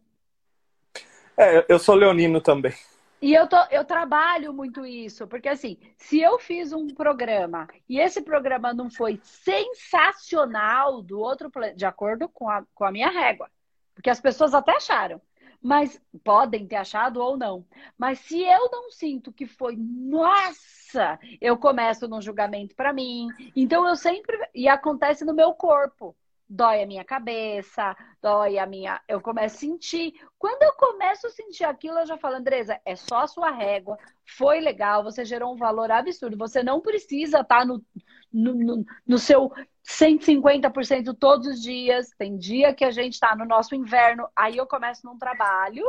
É, 1.36 1.66
eu 1.68 1.80
sou 1.80 1.96
leonino 1.96 2.40
também. 2.40 2.74
E 3.20 3.34
eu, 3.34 3.48
tô, 3.48 3.56
eu 3.72 3.86
trabalho 3.86 4.52
muito 4.52 4.86
isso, 4.86 5.26
porque 5.28 5.48
assim, 5.48 5.80
se 5.96 6.20
eu 6.20 6.38
fiz 6.38 6.74
um 6.74 6.88
programa 6.88 7.70
e 7.88 7.98
esse 7.98 8.22
programa 8.22 8.74
não 8.74 8.92
foi 8.92 9.18
sensacional 9.24 11.02
do 11.02 11.18
outro 11.18 11.50
de 11.74 11.86
acordo 11.86 12.28
com 12.28 12.50
a, 12.50 12.66
com 12.76 12.84
a 12.84 12.92
minha 12.92 13.10
régua, 13.10 13.50
porque 13.96 14.10
as 14.10 14.20
pessoas 14.20 14.54
até 14.54 14.76
acharam, 14.76 15.22
mas 15.64 16.00
podem 16.24 16.68
ter 16.68 16.76
achado 16.76 17.22
ou 17.22 17.38
não. 17.38 17.66
Mas 17.98 18.20
se 18.20 18.42
eu 18.42 18.70
não 18.70 18.92
sinto 18.92 19.32
que 19.32 19.48
foi, 19.48 19.78
nossa, 19.78 21.18
eu 21.40 21.58
começo 21.58 22.08
num 22.08 22.22
julgamento 22.22 22.76
para 22.76 22.92
mim. 22.92 23.34
Então 23.56 23.88
eu 23.88 23.96
sempre. 23.96 24.38
E 24.54 24.68
acontece 24.68 25.24
no 25.24 25.34
meu 25.34 25.54
corpo 25.54 26.16
dói 26.54 26.84
a 26.84 26.86
minha 26.86 27.04
cabeça, 27.04 27.96
dói 28.22 28.60
a 28.60 28.66
minha. 28.66 29.02
Eu 29.08 29.20
começo 29.20 29.56
a 29.56 29.60
sentir. 29.60 30.14
Quando 30.38 30.62
eu 30.62 30.74
começo 30.74 31.26
a 31.26 31.30
sentir 31.32 31.64
aquilo, 31.64 31.98
eu 32.00 32.06
já 32.06 32.18
falo, 32.18 32.36
Andresa, 32.36 32.80
é 32.86 32.96
só 32.96 33.22
a 33.22 33.28
sua 33.28 33.50
régua, 33.50 33.98
foi 34.38 34.60
legal, 34.60 35.04
você 35.04 35.26
gerou 35.26 35.54
um 35.54 35.58
valor 35.58 35.90
absurdo. 35.92 36.38
Você 36.38 36.62
não 36.62 36.80
precisa 36.80 37.40
estar 37.40 37.60
tá 37.60 37.66
no, 37.66 37.84
no, 38.32 38.54
no, 38.54 38.86
no 39.06 39.18
seu 39.18 39.52
150% 39.84 41.18
todos 41.20 41.48
os 41.48 41.62
dias. 41.62 42.12
Tem 42.18 42.38
dia 42.38 42.74
que 42.74 42.86
a 42.86 42.92
gente 42.92 43.14
está 43.14 43.36
no 43.36 43.46
nosso 43.46 43.74
inverno, 43.74 44.28
aí 44.36 44.58
eu 44.58 44.68
começo 44.68 45.06
num 45.08 45.18
trabalho, 45.18 45.84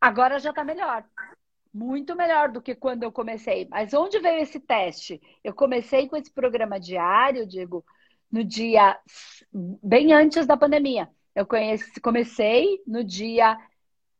agora 0.00 0.38
já 0.38 0.50
está 0.50 0.62
melhor. 0.62 1.04
Muito 1.74 2.16
melhor 2.16 2.50
do 2.50 2.62
que 2.62 2.74
quando 2.74 3.02
eu 3.02 3.12
comecei. 3.12 3.66
Mas 3.68 3.92
onde 3.92 4.20
veio 4.20 4.40
esse 4.40 4.60
teste? 4.60 5.20
Eu 5.42 5.54
comecei 5.54 6.08
com 6.08 6.16
esse 6.16 6.30
programa 6.30 6.78
diário, 6.78 7.46
digo 7.46 7.84
no 8.30 8.44
dia 8.44 8.98
bem 9.52 10.12
antes 10.12 10.46
da 10.46 10.56
pandemia. 10.56 11.08
Eu 11.34 11.46
conheci, 11.46 12.00
comecei 12.00 12.82
no 12.86 13.02
dia 13.04 13.56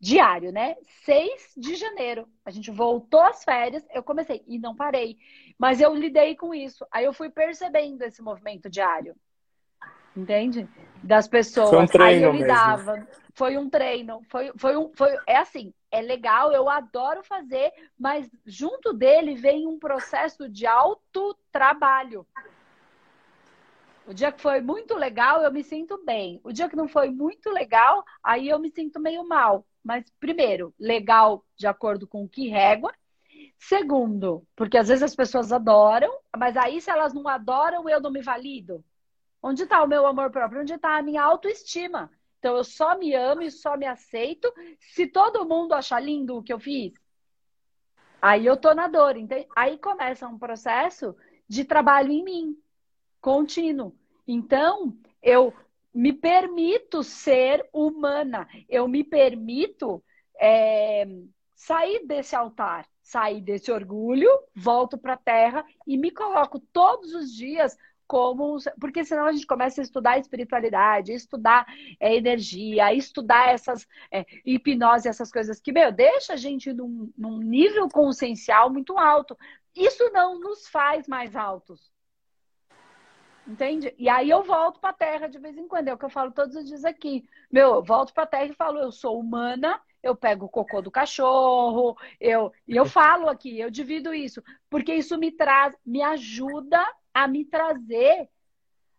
diário, 0.00 0.50
né? 0.50 0.76
6 1.04 1.52
de 1.56 1.74
janeiro. 1.74 2.26
A 2.44 2.50
gente 2.50 2.70
voltou 2.70 3.20
às 3.20 3.44
férias, 3.44 3.84
eu 3.92 4.02
comecei 4.02 4.42
e 4.46 4.58
não 4.58 4.74
parei. 4.74 5.18
Mas 5.58 5.80
eu 5.80 5.94
lidei 5.94 6.34
com 6.34 6.54
isso. 6.54 6.86
Aí 6.90 7.04
eu 7.04 7.12
fui 7.12 7.28
percebendo 7.28 8.02
esse 8.02 8.22
movimento 8.22 8.70
diário. 8.70 9.14
Entende? 10.16 10.68
Das 11.02 11.28
pessoas. 11.28 11.70
Foi 11.70 11.78
um 11.82 11.86
treino 11.86 12.06
Aí 12.06 12.22
eu 12.22 12.32
lidava. 12.32 12.94
Mesmo. 12.94 13.08
Foi 13.34 13.56
um 13.56 13.70
treino. 13.70 14.22
Foi, 14.28 14.52
foi 14.56 14.76
um. 14.76 14.90
Foi, 14.94 15.16
é 15.26 15.36
assim, 15.36 15.72
é 15.90 16.00
legal, 16.00 16.52
eu 16.52 16.68
adoro 16.68 17.22
fazer, 17.22 17.72
mas 17.98 18.28
junto 18.44 18.92
dele 18.92 19.34
vem 19.34 19.66
um 19.66 19.78
processo 19.78 20.48
de 20.48 20.66
alto 20.66 21.36
trabalho. 21.52 22.26
O 24.10 24.12
dia 24.12 24.32
que 24.32 24.42
foi 24.42 24.60
muito 24.60 24.96
legal, 24.96 25.40
eu 25.40 25.52
me 25.52 25.62
sinto 25.62 25.96
bem. 26.04 26.40
O 26.42 26.52
dia 26.52 26.68
que 26.68 26.74
não 26.74 26.88
foi 26.88 27.10
muito 27.10 27.48
legal, 27.48 28.04
aí 28.24 28.48
eu 28.48 28.58
me 28.58 28.68
sinto 28.68 28.98
meio 28.98 29.22
mal. 29.22 29.64
Mas, 29.84 30.04
primeiro, 30.18 30.74
legal 30.80 31.46
de 31.56 31.68
acordo 31.68 32.08
com 32.08 32.28
que 32.28 32.48
régua. 32.48 32.92
Segundo, 33.56 34.44
porque 34.56 34.76
às 34.76 34.88
vezes 34.88 35.04
as 35.04 35.14
pessoas 35.14 35.52
adoram, 35.52 36.12
mas 36.36 36.56
aí 36.56 36.80
se 36.80 36.90
elas 36.90 37.14
não 37.14 37.28
adoram, 37.28 37.88
eu 37.88 38.00
não 38.00 38.10
me 38.10 38.20
valido. 38.20 38.84
Onde 39.40 39.62
está 39.62 39.80
o 39.80 39.86
meu 39.86 40.04
amor 40.04 40.32
próprio? 40.32 40.62
Onde 40.62 40.74
está 40.74 40.96
a 40.96 41.02
minha 41.02 41.22
autoestima? 41.22 42.10
Então 42.40 42.56
eu 42.56 42.64
só 42.64 42.98
me 42.98 43.14
amo 43.14 43.42
e 43.42 43.50
só 43.52 43.76
me 43.76 43.86
aceito 43.86 44.52
se 44.80 45.06
todo 45.06 45.46
mundo 45.46 45.72
achar 45.72 46.00
lindo 46.00 46.36
o 46.36 46.42
que 46.42 46.52
eu 46.52 46.58
fiz. 46.58 46.92
Aí 48.20 48.44
eu 48.44 48.56
tô 48.56 48.74
na 48.74 48.88
dor. 48.88 49.16
Entende? 49.16 49.46
Aí 49.54 49.78
começa 49.78 50.26
um 50.26 50.36
processo 50.36 51.14
de 51.46 51.64
trabalho 51.64 52.10
em 52.10 52.24
mim, 52.24 52.56
contínuo. 53.20 53.99
Então, 54.32 54.96
eu 55.20 55.52
me 55.92 56.12
permito 56.12 57.02
ser 57.02 57.68
humana, 57.72 58.48
eu 58.68 58.86
me 58.86 59.02
permito 59.02 60.00
é, 60.40 61.04
sair 61.52 62.06
desse 62.06 62.36
altar, 62.36 62.86
sair 63.02 63.40
desse 63.40 63.72
orgulho, 63.72 64.30
volto 64.54 64.96
para 64.96 65.14
a 65.14 65.16
terra 65.16 65.64
e 65.84 65.98
me 65.98 66.12
coloco 66.12 66.60
todos 66.72 67.12
os 67.12 67.34
dias 67.34 67.76
como. 68.06 68.58
Porque 68.80 69.04
senão 69.04 69.26
a 69.26 69.32
gente 69.32 69.48
começa 69.48 69.80
a 69.80 69.82
estudar 69.82 70.20
espiritualidade, 70.20 71.12
estudar 71.12 71.66
é, 71.98 72.14
energia, 72.14 72.94
estudar 72.94 73.52
essas 73.52 73.84
é, 74.12 74.24
hipnose, 74.46 75.08
essas 75.08 75.32
coisas 75.32 75.60
que, 75.60 75.72
meu, 75.72 75.90
deixa 75.90 76.34
a 76.34 76.36
gente 76.36 76.72
num, 76.72 77.12
num 77.18 77.38
nível 77.38 77.88
consciencial 77.88 78.70
muito 78.70 78.96
alto. 78.96 79.36
Isso 79.74 80.08
não 80.12 80.38
nos 80.38 80.68
faz 80.68 81.08
mais 81.08 81.34
altos. 81.34 81.89
Entende? 83.46 83.94
E 83.98 84.08
aí 84.08 84.30
eu 84.30 84.42
volto 84.42 84.80
para 84.80 84.90
a 84.90 84.94
Terra 84.94 85.26
de 85.26 85.38
vez 85.38 85.56
em 85.56 85.66
quando. 85.66 85.88
É 85.88 85.94
o 85.94 85.98
que 85.98 86.04
eu 86.04 86.10
falo 86.10 86.30
todos 86.30 86.54
os 86.54 86.66
dias 86.66 86.84
aqui. 86.84 87.24
Meu, 87.50 87.74
eu 87.74 87.82
volto 87.82 88.12
para 88.12 88.24
a 88.24 88.26
Terra 88.26 88.44
e 88.46 88.54
falo, 88.54 88.78
eu 88.78 88.92
sou 88.92 89.18
humana, 89.18 89.80
eu 90.02 90.14
pego 90.14 90.46
o 90.46 90.48
cocô 90.48 90.80
do 90.80 90.90
cachorro, 90.90 91.96
eu 92.20 92.52
e 92.66 92.76
eu 92.76 92.86
falo 92.86 93.28
aqui, 93.28 93.58
eu 93.58 93.70
divido 93.70 94.14
isso, 94.14 94.42
porque 94.68 94.94
isso 94.94 95.18
me 95.18 95.30
traz, 95.30 95.76
me 95.84 96.02
ajuda 96.02 96.80
a 97.12 97.28
me 97.28 97.44
trazer, 97.44 98.28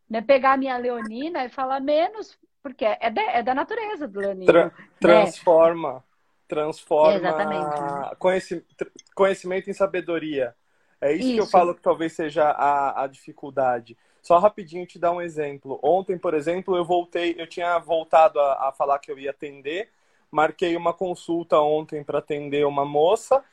né, 0.09 0.21
pegar 0.21 0.53
a 0.53 0.57
minha 0.57 0.77
leonina 0.77 1.45
e 1.45 1.49
falar 1.49 1.79
menos, 1.79 2.37
porque 2.61 2.85
é, 2.85 3.09
de, 3.09 3.21
é 3.21 3.41
da 3.41 3.55
natureza 3.55 4.07
do 4.07 4.19
leonino. 4.19 4.45
Tra 4.45 4.65
né? 4.65 4.71
transforma, 4.99 6.03
transforma 6.47 7.15
Exatamente. 7.15 8.15
Conhecimento, 8.17 8.91
conhecimento 9.15 9.69
em 9.69 9.73
sabedoria. 9.73 10.55
É 10.99 11.13
isso, 11.13 11.29
isso, 11.29 11.33
que 11.33 11.39
eu 11.39 11.47
falo 11.47 11.73
que 11.73 11.81
talvez 11.81 12.13
seja 12.13 12.43
a, 12.51 13.03
a 13.03 13.07
dificuldade. 13.07 13.97
Só 14.21 14.37
rapidinho 14.37 14.85
te 14.85 14.99
dar 14.99 15.11
um 15.11 15.21
exemplo. 15.21 15.79
Ontem, 15.81 16.17
por 16.17 16.33
exemplo, 16.33 16.75
eu 16.75 16.85
voltei, 16.85 17.35
eu 17.37 17.47
tinha 17.47 17.77
voltado 17.79 18.39
a, 18.39 18.69
a 18.69 18.71
falar 18.71 18.99
que 18.99 19.11
eu 19.11 19.17
ia 19.17 19.31
atender, 19.31 19.89
marquei 20.29 20.75
uma 20.75 20.93
consulta 20.93 21.59
ontem 21.59 22.03
para 22.03 22.19
atender 22.19 22.65
uma 22.65 22.85
moça. 22.85 23.43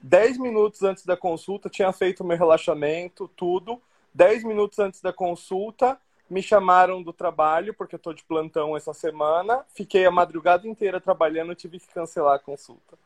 Dez 0.00 0.38
minutos 0.38 0.82
antes 0.82 1.04
da 1.04 1.16
consulta, 1.16 1.68
tinha 1.68 1.92
feito 1.92 2.24
meu 2.24 2.36
relaxamento, 2.36 3.28
tudo. 3.36 3.80
Dez 4.14 4.42
minutos 4.42 4.78
antes 4.78 5.02
da 5.02 5.12
consulta, 5.12 5.98
me 6.28 6.42
chamaram 6.42 7.02
do 7.02 7.12
trabalho, 7.12 7.74
porque 7.74 7.94
eu 7.94 7.98
estou 7.98 8.14
de 8.14 8.24
plantão 8.24 8.76
essa 8.76 8.94
semana. 8.94 9.64
Fiquei 9.74 10.06
a 10.06 10.10
madrugada 10.10 10.66
inteira 10.66 11.00
trabalhando, 11.00 11.54
tive 11.54 11.78
que 11.78 11.88
cancelar 11.88 12.36
a 12.36 12.38
consulta. 12.38 12.96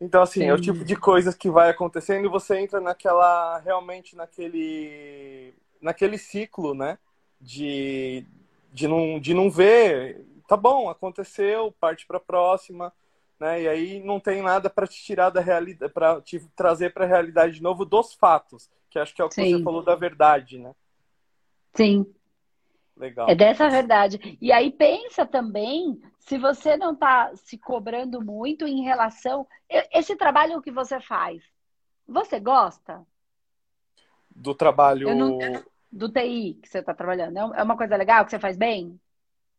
Então, 0.00 0.22
assim, 0.22 0.40
Sim. 0.40 0.46
é 0.46 0.54
o 0.54 0.60
tipo 0.60 0.84
de 0.84 0.96
coisas 0.96 1.34
que 1.34 1.50
vai 1.50 1.70
acontecendo 1.70 2.26
e 2.26 2.28
você 2.28 2.58
entra 2.58 2.80
naquela, 2.80 3.58
realmente 3.58 4.16
naquele 4.16 5.54
naquele 5.84 6.16
ciclo, 6.16 6.74
né? 6.74 6.98
De, 7.40 8.26
de, 8.72 8.88
não, 8.88 9.20
de 9.20 9.34
não 9.34 9.50
ver, 9.50 10.26
tá 10.48 10.56
bom, 10.56 10.88
aconteceu, 10.88 11.70
parte 11.78 12.06
para 12.06 12.16
a 12.16 12.20
próxima, 12.20 12.92
né? 13.38 13.62
E 13.62 13.68
aí 13.68 14.02
não 14.02 14.18
tem 14.18 14.40
nada 14.40 14.70
para 14.70 14.86
te 14.86 15.02
tirar 15.02 15.28
da 15.28 15.40
realidade, 15.40 15.92
para 15.92 16.20
te 16.22 16.40
trazer 16.56 16.94
para 16.94 17.04
a 17.04 17.08
realidade 17.08 17.54
de 17.54 17.62
novo 17.62 17.84
dos 17.84 18.14
fatos, 18.14 18.70
que 18.88 18.98
acho 18.98 19.14
que 19.14 19.20
é 19.20 19.24
o 19.24 19.28
que 19.28 19.34
Sim. 19.34 19.58
você 19.58 19.62
falou 19.62 19.82
da 19.82 19.94
verdade, 19.94 20.58
né? 20.58 20.74
Sim. 21.74 22.06
Legal. 22.96 23.28
É 23.28 23.34
dessa 23.34 23.68
verdade. 23.68 24.38
E 24.40 24.52
aí 24.52 24.70
pensa 24.70 25.26
também 25.26 26.00
se 26.20 26.38
você 26.38 26.76
não 26.76 26.92
está 26.92 27.34
se 27.34 27.58
cobrando 27.58 28.24
muito 28.24 28.66
em 28.66 28.84
relação 28.84 29.46
esse 29.68 30.14
trabalho 30.16 30.62
que 30.62 30.70
você 30.70 31.00
faz. 31.00 31.42
Você 32.06 32.38
gosta? 32.38 33.04
Do 34.30 34.54
trabalho 34.54 35.12
não... 35.14 35.38
do 35.94 36.08
TI 36.08 36.58
que 36.60 36.68
você 36.68 36.78
está 36.78 36.92
trabalhando. 36.92 37.54
É 37.54 37.62
uma 37.62 37.76
coisa 37.76 37.96
legal 37.96 38.24
que 38.24 38.32
você 38.32 38.38
faz 38.38 38.56
bem? 38.56 39.00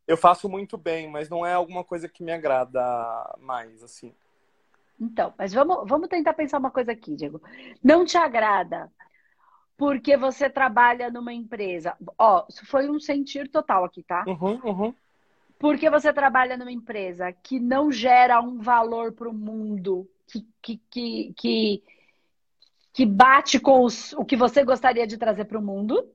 Eu 0.06 0.18
faço 0.18 0.50
muito 0.50 0.78
bem, 0.78 1.10
mas 1.10 1.30
não 1.30 1.46
é 1.46 1.54
alguma 1.54 1.84
coisa 1.84 2.10
que 2.10 2.24
me 2.24 2.32
agrada 2.32 3.36
mais, 3.40 3.82
assim. 3.82 4.14
Então, 5.00 5.34
mas 5.38 5.54
vamos, 5.54 5.88
vamos 5.88 6.10
tentar 6.10 6.34
pensar 6.34 6.60
uma 6.60 6.70
coisa 6.70 6.92
aqui, 6.92 7.16
Diego. 7.16 7.42
Não 7.84 8.06
te 8.06 8.18
agrada 8.18 8.92
porque 9.78 10.16
você 10.16 10.50
trabalha 10.50 11.10
numa 11.10 11.34
empresa. 11.34 11.98
Ó, 12.18 12.46
isso 12.50 12.66
foi 12.66 12.90
um 12.90 13.00
sentir 13.00 13.50
total 13.50 13.86
aqui, 13.86 14.04
tá? 14.04 14.24
Uhum, 14.28 14.60
uhum. 14.64 14.94
Porque 15.58 15.90
você 15.90 16.14
trabalha 16.14 16.58
numa 16.58 16.72
empresa 16.72 17.32
que 17.32 17.60
não 17.60 17.92
gera 17.92 18.42
um 18.42 18.60
valor 18.60 19.14
para 19.14 19.30
o 19.30 19.34
mundo, 19.34 20.08
que, 20.28 20.46
que, 20.62 20.82
que, 20.90 21.34
que, 21.36 21.84
que 22.94 23.06
bate 23.06 23.60
com 23.60 23.84
os, 23.84 24.14
o 24.14 24.24
que 24.24 24.36
você 24.36 24.64
gostaria 24.64 25.08
de 25.08 25.18
trazer 25.18 25.46
para 25.46 25.58
o 25.58 25.62
mundo 25.62 26.10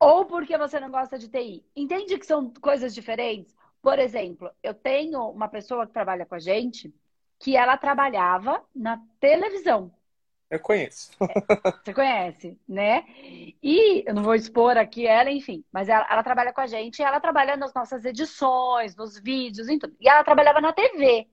ou 0.00 0.24
porque 0.24 0.56
você 0.56 0.80
não 0.80 0.90
gosta 0.90 1.18
de 1.18 1.28
TI. 1.28 1.64
Entende 1.76 2.18
que 2.18 2.26
são 2.26 2.52
coisas 2.54 2.94
diferentes? 2.94 3.54
Por 3.82 3.98
exemplo, 3.98 4.50
eu 4.62 4.74
tenho 4.74 5.28
uma 5.30 5.48
pessoa 5.48 5.86
que 5.86 5.92
trabalha 5.92 6.26
com 6.26 6.34
a 6.34 6.38
gente 6.38 6.92
que 7.38 7.56
ela 7.56 7.76
trabalhava 7.76 8.62
na 8.74 9.00
televisão. 9.20 9.92
Eu 10.50 10.58
conheço. 10.60 11.10
Você 11.82 11.94
conhece, 11.94 12.58
né? 12.68 13.04
E 13.62 14.04
eu 14.06 14.14
não 14.14 14.22
vou 14.22 14.34
expor 14.34 14.76
aqui 14.76 15.06
ela, 15.06 15.30
enfim, 15.30 15.64
mas 15.72 15.88
ela, 15.88 16.06
ela 16.10 16.22
trabalha 16.22 16.52
com 16.52 16.60
a 16.60 16.66
gente 16.66 16.98
e 16.98 17.02
ela 17.02 17.20
trabalha 17.20 17.56
nas 17.56 17.72
nossas 17.72 18.04
edições, 18.04 18.96
nos 18.96 19.18
vídeos, 19.18 19.68
em 19.68 19.78
tudo. 19.78 19.96
E 20.00 20.08
ela 20.08 20.24
trabalhava 20.24 20.60
na 20.60 20.72
TV. 20.72 21.28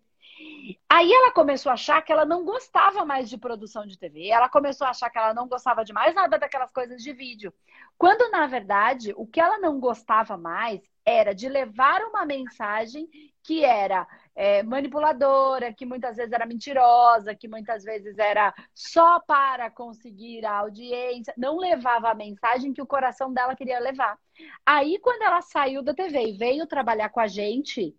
Aí 0.90 1.12
ela 1.12 1.32
começou 1.32 1.70
a 1.70 1.74
achar 1.74 2.02
que 2.02 2.12
ela 2.12 2.26
não 2.26 2.44
gostava 2.44 3.06
mais 3.06 3.30
de 3.30 3.38
produção 3.38 3.86
de 3.86 3.98
TV. 3.98 4.28
Ela 4.28 4.50
começou 4.50 4.88
a 4.88 4.92
achar 4.92 5.10
que 5.10 5.18
ela 5.18 5.34
não 5.34 5.48
gostava 5.48 5.84
de 5.84 5.94
mais 5.94 6.14
nada 6.16 6.38
daquelas 6.38 6.72
coisas 6.72 7.02
de 7.02 7.14
vídeo. 7.14 7.54
Quando, 7.98 8.30
na 8.32 8.48
verdade, 8.48 9.14
o 9.16 9.26
que 9.26 9.40
ela 9.40 9.58
não 9.60 9.80
gostava 9.80 10.38
mais 10.38 10.82
era 11.06 11.34
de 11.34 11.48
levar 11.48 12.02
uma 12.04 12.26
mensagem 12.26 13.08
que 13.44 13.64
era 13.64 14.06
é, 14.36 14.62
manipuladora, 14.62 15.74
que 15.74 15.86
muitas 15.86 16.18
vezes 16.18 16.34
era 16.34 16.46
mentirosa, 16.46 17.34
que 17.34 17.48
muitas 17.48 17.84
vezes 17.84 18.18
era 18.18 18.54
só 18.74 19.20
para 19.22 19.72
conseguir 19.72 20.46
a 20.46 20.58
audiência, 20.58 21.34
não 21.38 21.58
levava 21.58 22.10
a 22.10 22.16
mensagem 22.16 22.74
que 22.74 22.82
o 22.82 22.86
coração 22.86 23.34
dela 23.34 23.56
queria 23.56 23.80
levar. 23.80 24.18
Aí, 24.66 25.00
quando 25.00 25.22
ela 25.22 25.42
saiu 25.42 25.82
da 25.82 25.94
TV 25.94 26.30
e 26.30 26.38
veio 26.38 26.68
trabalhar 26.68 27.10
com 27.10 27.20
a 27.20 27.28
gente, 27.28 27.96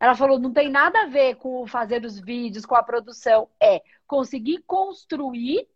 ela 0.00 0.14
falou: 0.14 0.38
não 0.38 0.52
tem 0.52 0.68
nada 0.68 1.02
a 1.02 1.06
ver 1.06 1.36
com 1.36 1.66
fazer 1.66 2.04
os 2.04 2.18
vídeos, 2.18 2.64
com 2.64 2.74
a 2.74 2.82
produção, 2.82 3.48
é 3.60 3.82
conseguir 4.06 4.62
construir 4.66 5.68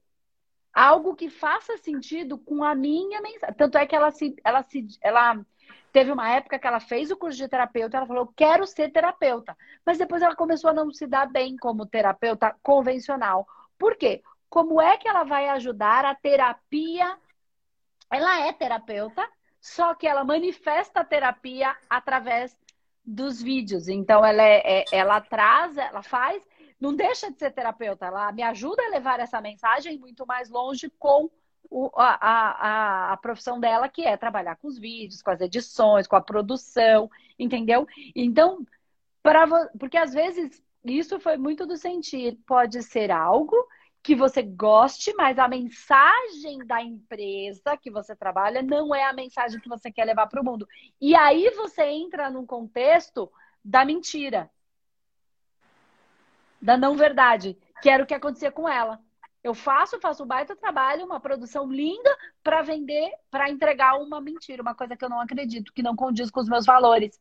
algo 0.73 1.14
que 1.14 1.29
faça 1.29 1.76
sentido 1.76 2.38
com 2.38 2.64
a 2.64 2.75
minha 2.75 3.21
mensagem. 3.21 3.55
Tanto 3.57 3.76
é 3.76 3.87
que 3.87 3.95
ela 3.95 4.11
se, 4.11 4.35
ela 4.43 4.62
se, 4.62 4.87
ela 5.00 5.45
teve 5.93 6.11
uma 6.11 6.31
época 6.31 6.59
que 6.59 6.67
ela 6.67 6.81
fez 6.81 7.11
o 7.11 7.17
curso 7.17 7.37
de 7.37 7.49
terapeuta, 7.49 7.97
ela 7.97 8.07
falou: 8.07 8.33
quero 8.37 8.67
ser 8.67 8.91
terapeuta. 8.91 9.56
Mas 9.85 9.99
depois 9.99 10.23
ela 10.23 10.37
começou 10.37 10.71
a 10.71 10.75
não 10.75 10.91
se 10.93 11.06
dar 11.06 11.26
bem 11.26 11.56
como 11.56 11.87
terapeuta 11.87 12.56
convencional. 12.63 13.47
Por 13.78 13.97
quê? 13.97 14.23
Como 14.49 14.80
é 14.80 14.97
que 14.99 15.08
ela 15.08 15.25
vai 15.25 15.49
ajudar 15.49 16.04
a 16.04 16.15
terapia? 16.15 17.17
Ela 18.11 18.47
é 18.47 18.52
terapeuta, 18.52 19.26
só 19.61 19.95
que 19.95 20.06
ela 20.06 20.23
manifesta 20.25 21.00
a 21.00 21.04
terapia 21.04 21.75
através 21.89 22.54
dos 23.04 23.43
vídeos. 23.43 23.88
Então, 23.88 24.25
ela, 24.25 24.43
é, 24.43 24.80
é, 24.80 24.84
ela 24.93 25.21
traz, 25.21 25.76
ela 25.76 26.02
faz, 26.02 26.43
não 26.80 26.95
deixa 26.95 27.30
de 27.30 27.38
ser 27.38 27.50
terapeuta, 27.50 28.06
ela 28.06 28.32
me 28.32 28.43
ajuda 28.43 28.82
a 28.82 28.91
levar 28.91 29.21
essa 29.21 29.41
mensagem 29.41 29.99
muito 29.99 30.26
mais 30.26 30.49
longe 30.49 30.91
com 30.99 31.30
o, 31.71 31.91
a, 31.97 32.19
a, 32.21 33.12
a 33.12 33.17
profissão 33.17 33.58
dela, 33.58 33.88
que 33.88 34.04
é 34.04 34.17
trabalhar 34.17 34.56
com 34.56 34.69
os 34.69 34.78
vídeos, 34.78 35.23
com 35.23 35.30
as 35.30 35.41
edições, 35.41 36.06
com 36.06 36.17
a 36.17 36.21
produção, 36.21 37.10
entendeu? 37.38 37.86
Então, 38.15 38.65
pra, 39.23 39.47
porque 39.78 39.97
às 39.97 40.12
vezes 40.12 40.62
isso 40.84 41.19
foi 41.21 41.36
muito 41.36 41.67
do 41.67 41.76
sentir, 41.76 42.38
pode 42.47 42.82
ser 42.82 43.10
algo 43.10 43.56
que 44.02 44.17
você 44.17 44.43
goste, 44.43 45.15
mas 45.15 45.38
a 45.38 45.47
mensagem 45.47 46.58
da 46.67 46.82
empresa 46.82 47.76
que 47.76 47.91
você 47.91 48.17
trabalha 48.17 48.60
não 48.60 48.93
é 48.95 49.04
a 49.04 49.12
mensagem 49.12 49.60
que 49.60 49.69
você 49.69 49.93
quer 49.93 50.04
levar 50.04 50.26
para 50.26 50.41
o 50.41 50.45
mundo. 50.45 50.67
E 51.00 51.15
aí 51.15 51.50
você 51.50 51.84
entra 51.84 52.28
num 52.28 52.45
contexto 52.45 53.30
da 53.65 53.84
mentira, 53.84 54.50
da 56.60 56.76
não 56.76 56.97
verdade, 56.97 57.56
que 57.80 57.88
era 57.88 58.02
o 58.02 58.06
que 58.06 58.15
acontecia 58.15 58.50
com 58.50 58.69
ela. 58.69 59.00
Eu 59.43 59.54
faço, 59.54 60.00
faço 60.00 60.25
um 60.25 60.26
baita 60.26 60.54
trabalho, 60.56 61.04
uma 61.04 61.21
produção 61.21 61.71
linda 61.71 62.17
para 62.43 62.62
vender, 62.62 63.12
para 63.30 63.50
entregar 63.50 63.99
uma 63.99 64.21
mentira, 64.21 64.62
uma 64.62 64.75
coisa 64.75 64.97
que 64.97 65.04
eu 65.04 65.08
não 65.08 65.21
acredito, 65.21 65.73
que 65.73 65.82
não 65.82 65.95
condiz 65.95 66.30
com 66.30 66.41
os 66.41 66.49
meus 66.49 66.65
valores. 66.65 67.21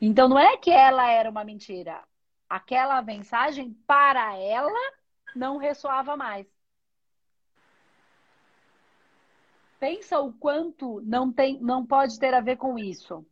Então 0.00 0.28
não 0.28 0.38
é 0.38 0.56
que 0.56 0.70
ela 0.70 1.08
era 1.08 1.30
uma 1.30 1.44
mentira. 1.44 2.02
Aquela 2.48 3.00
mensagem 3.02 3.72
para 3.86 4.36
ela 4.36 4.70
não 5.34 5.56
ressoava 5.56 6.16
mais. 6.16 6.46
Pensa 9.78 10.18
o 10.20 10.32
quanto 10.32 11.02
não 11.04 11.32
tem, 11.32 11.60
não 11.60 11.84
pode 11.84 12.18
ter 12.18 12.32
a 12.32 12.40
ver 12.40 12.56
com 12.56 12.78
isso. 12.78 13.24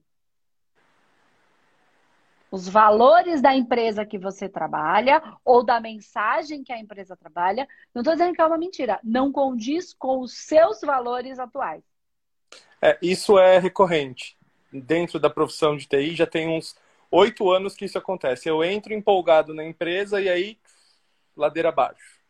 Os 2.50 2.68
valores 2.68 3.40
da 3.40 3.54
empresa 3.54 4.04
que 4.04 4.18
você 4.18 4.46
trabalha 4.46 5.22
ou 5.42 5.64
da 5.64 5.80
mensagem 5.80 6.62
que 6.62 6.70
a 6.70 6.78
empresa 6.78 7.16
trabalha, 7.16 7.66
não 7.94 8.02
estou 8.02 8.12
dizendo 8.12 8.34
que 8.34 8.42
é 8.42 8.44
uma 8.44 8.58
mentira, 8.58 9.00
não 9.02 9.32
condiz 9.32 9.94
com 9.94 10.20
os 10.20 10.34
seus 10.34 10.82
valores 10.82 11.38
atuais. 11.38 11.82
É, 12.82 12.98
isso 13.00 13.38
é 13.38 13.58
recorrente. 13.58 14.36
Dentro 14.70 15.18
da 15.18 15.30
profissão 15.30 15.76
de 15.76 15.86
TI 15.86 16.14
já 16.14 16.26
tem 16.26 16.48
uns 16.48 16.76
oito 17.10 17.50
anos 17.50 17.74
que 17.74 17.86
isso 17.86 17.96
acontece. 17.96 18.48
Eu 18.48 18.62
entro 18.62 18.92
empolgado 18.92 19.54
na 19.54 19.64
empresa 19.64 20.20
e 20.20 20.28
aí 20.28 20.58
ladeira 21.36 21.70
abaixo. 21.70 22.20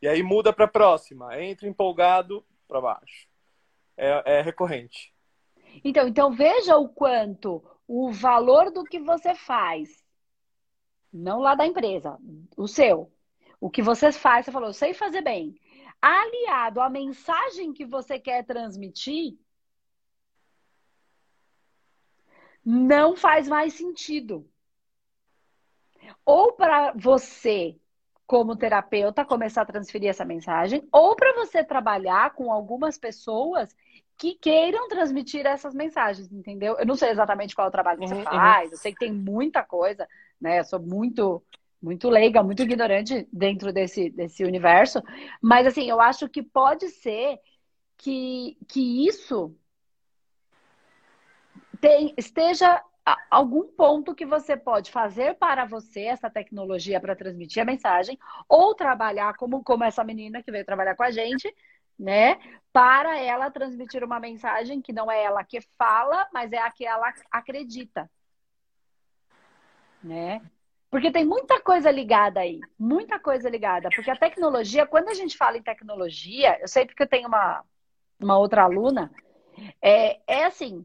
E 0.00 0.08
aí 0.08 0.22
muda 0.22 0.52
para 0.52 0.64
a 0.64 0.68
próxima, 0.68 1.40
entra 1.40 1.68
empolgado 1.68 2.44
para 2.66 2.80
baixo. 2.80 3.28
É, 3.96 4.38
é 4.38 4.42
recorrente. 4.42 5.14
Então, 5.84 6.08
então 6.08 6.32
veja 6.32 6.76
o 6.76 6.88
quanto 6.88 7.62
o 7.86 8.10
valor 8.10 8.70
do 8.70 8.84
que 8.84 8.98
você 8.98 9.34
faz, 9.34 10.04
não 11.12 11.40
lá 11.40 11.54
da 11.54 11.66
empresa, 11.66 12.18
o 12.56 12.66
seu, 12.66 13.12
o 13.60 13.70
que 13.70 13.82
você 13.82 14.10
faz, 14.10 14.46
você 14.46 14.52
falou, 14.52 14.70
eu 14.70 14.74
sei 14.74 14.94
fazer 14.94 15.22
bem, 15.22 15.54
aliado 16.00 16.80
à 16.80 16.90
mensagem 16.90 17.72
que 17.72 17.84
você 17.84 18.18
quer 18.18 18.44
transmitir, 18.44 19.38
não 22.64 23.16
faz 23.16 23.48
mais 23.48 23.74
sentido. 23.74 24.48
Ou 26.24 26.52
para 26.54 26.92
você 26.92 27.80
como 28.32 28.56
terapeuta, 28.56 29.26
começar 29.26 29.60
a 29.60 29.66
transferir 29.66 30.08
essa 30.08 30.24
mensagem, 30.24 30.88
ou 30.90 31.14
para 31.14 31.34
você 31.34 31.62
trabalhar 31.62 32.32
com 32.32 32.50
algumas 32.50 32.96
pessoas 32.96 33.76
que 34.16 34.32
queiram 34.36 34.88
transmitir 34.88 35.44
essas 35.44 35.74
mensagens, 35.74 36.32
entendeu? 36.32 36.78
Eu 36.78 36.86
não 36.86 36.96
sei 36.96 37.10
exatamente 37.10 37.54
qual 37.54 37.66
é 37.66 37.68
o 37.68 37.70
trabalho 37.70 38.00
que 38.00 38.08
você 38.08 38.14
uhum, 38.14 38.22
faz, 38.22 38.68
uhum. 38.68 38.72
eu 38.72 38.78
sei 38.78 38.92
que 38.92 39.00
tem 39.00 39.12
muita 39.12 39.62
coisa, 39.62 40.08
né? 40.40 40.60
Eu 40.60 40.64
sou 40.64 40.80
muito 40.80 41.42
muito 41.82 42.08
leiga, 42.08 42.42
muito 42.42 42.62
ignorante 42.62 43.28
dentro 43.30 43.70
desse, 43.70 44.08
desse 44.08 44.42
universo, 44.44 45.02
mas 45.38 45.66
assim, 45.66 45.90
eu 45.90 46.00
acho 46.00 46.26
que 46.26 46.42
pode 46.42 46.88
ser 46.88 47.38
que, 47.98 48.56
que 48.66 49.06
isso 49.06 49.54
tem, 51.82 52.14
esteja 52.16 52.82
algum 53.30 53.66
ponto 53.66 54.14
que 54.14 54.24
você 54.24 54.56
pode 54.56 54.90
fazer 54.90 55.34
para 55.34 55.64
você 55.64 56.02
essa 56.02 56.30
tecnologia 56.30 57.00
para 57.00 57.16
transmitir 57.16 57.62
a 57.62 57.66
mensagem, 57.66 58.18
ou 58.48 58.74
trabalhar 58.74 59.34
como, 59.36 59.62
como 59.62 59.84
essa 59.84 60.04
menina 60.04 60.42
que 60.42 60.52
veio 60.52 60.64
trabalhar 60.64 60.94
com 60.94 61.02
a 61.02 61.10
gente, 61.10 61.52
né? 61.98 62.38
Para 62.72 63.18
ela 63.18 63.50
transmitir 63.50 64.04
uma 64.04 64.20
mensagem 64.20 64.80
que 64.80 64.92
não 64.92 65.10
é 65.10 65.24
ela 65.24 65.44
que 65.44 65.60
fala, 65.76 66.28
mas 66.32 66.52
é 66.52 66.58
a 66.58 66.70
que 66.70 66.86
ela 66.86 67.12
acredita. 67.30 68.10
Né? 70.02 70.40
Porque 70.90 71.10
tem 71.10 71.24
muita 71.24 71.60
coisa 71.60 71.90
ligada 71.90 72.40
aí, 72.40 72.60
muita 72.78 73.18
coisa 73.18 73.48
ligada. 73.48 73.88
Porque 73.94 74.10
a 74.10 74.16
tecnologia, 74.16 74.86
quando 74.86 75.08
a 75.08 75.14
gente 75.14 75.36
fala 75.36 75.56
em 75.56 75.62
tecnologia, 75.62 76.58
eu 76.60 76.68
sei 76.68 76.84
porque 76.84 77.02
eu 77.02 77.08
tenho 77.08 77.28
uma, 77.28 77.64
uma 78.20 78.38
outra 78.38 78.64
aluna, 78.64 79.10
é, 79.80 80.20
é 80.26 80.44
assim, 80.44 80.84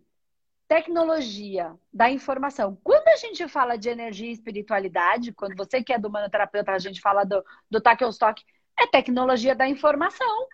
tecnologia 0.68 1.76
da 1.94 2.10
informação. 2.10 2.78
Quando 2.84 3.08
a 3.08 3.16
gente 3.16 3.48
fala 3.48 3.78
de 3.78 3.90
energia 3.90 4.30
e 4.30 4.34
espiritualidade, 4.34 5.32
quando 5.32 5.56
você 5.56 5.84
que 5.84 5.94
é 5.94 6.00
do 6.00 6.10
manoterapeuta, 6.10 6.72
a 6.72 6.80
gente 6.80 7.00
fala 7.00 7.24
do, 7.24 7.44
do 7.70 7.80
Takelstock, 7.80 8.44
é 8.78 8.86
tecnologia 8.88 9.56
da 9.56 9.68
informação. 9.68 10.48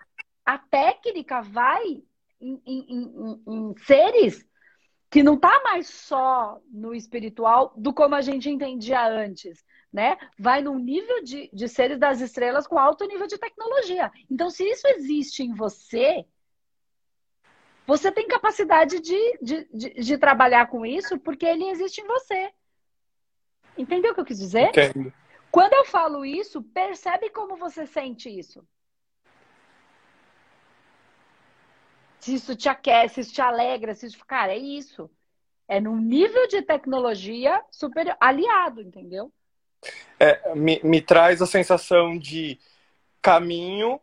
A 0.46 0.58
técnica 0.58 1.42
vai 1.42 2.04
em, 2.40 2.62
em, 2.66 2.86
em, 2.90 3.44
em 3.48 3.78
seres 3.78 4.46
que 5.10 5.22
não 5.24 5.36
está 5.36 5.62
mais 5.64 5.88
só 5.88 6.60
no 6.72 6.94
espiritual 6.94 7.74
do 7.78 7.94
como 7.94 8.16
a 8.16 8.22
gente 8.22 8.50
entendia 8.50 9.08
antes, 9.08 9.64
né? 9.92 10.18
Vai 10.40 10.64
num 10.64 10.80
nível 10.80 11.24
de, 11.24 11.52
de 11.54 11.68
seres 11.68 12.00
das 12.00 12.20
estrelas 12.20 12.66
com 12.66 12.80
alto 12.80 13.06
nível 13.06 13.28
de 13.28 13.38
tecnologia. 13.38 14.12
Então, 14.30 14.50
se 14.50 14.64
isso 14.64 14.88
existe 14.88 15.44
em 15.44 15.54
você, 15.54 16.26
você 17.86 18.12
tem 18.12 18.28
capacidade 18.28 19.00
de, 19.00 19.38
de, 19.42 19.68
de, 19.74 19.90
de, 19.94 20.18
trabalhar 20.18 20.68
com 20.68 20.86
isso 20.86 21.20
porque 21.20 21.46
ele 21.46 21.70
existe 21.70 22.02
em 22.02 22.08
você. 22.08 22.52
Entendeu 23.78 24.12
o 24.12 24.16
que 24.16 24.22
eu 24.22 24.26
quis 24.26 24.40
dizer? 24.40 24.70
Entendo. 24.70 25.14
Quando 25.52 25.74
eu 25.74 25.86
falo 25.86 26.26
isso, 26.26 26.62
percebe 26.62 27.30
como 27.30 27.56
você 27.58 27.86
sente 27.86 28.30
isso. 28.30 28.66
Se 32.20 32.36
isso 32.36 32.56
te 32.56 32.70
aquece, 32.70 33.16
se 33.16 33.22
isso 33.22 33.34
te 33.34 33.42
alegra, 33.42 33.94
se 33.94 34.06
isso. 34.08 34.26
Cara, 34.26 34.54
é 34.54 34.58
isso. 34.58 35.10
É 35.68 35.80
num 35.80 35.98
nível 35.98 36.48
de 36.48 36.62
tecnologia 36.62 37.62
superior, 37.70 38.16
aliado, 38.20 38.82
entendeu? 38.82 39.32
É, 40.20 40.56
me, 40.56 40.80
me 40.84 41.02
traz 41.02 41.42
a 41.42 41.46
sensação 41.46 42.18
de 42.18 42.58
caminho, 43.22 44.00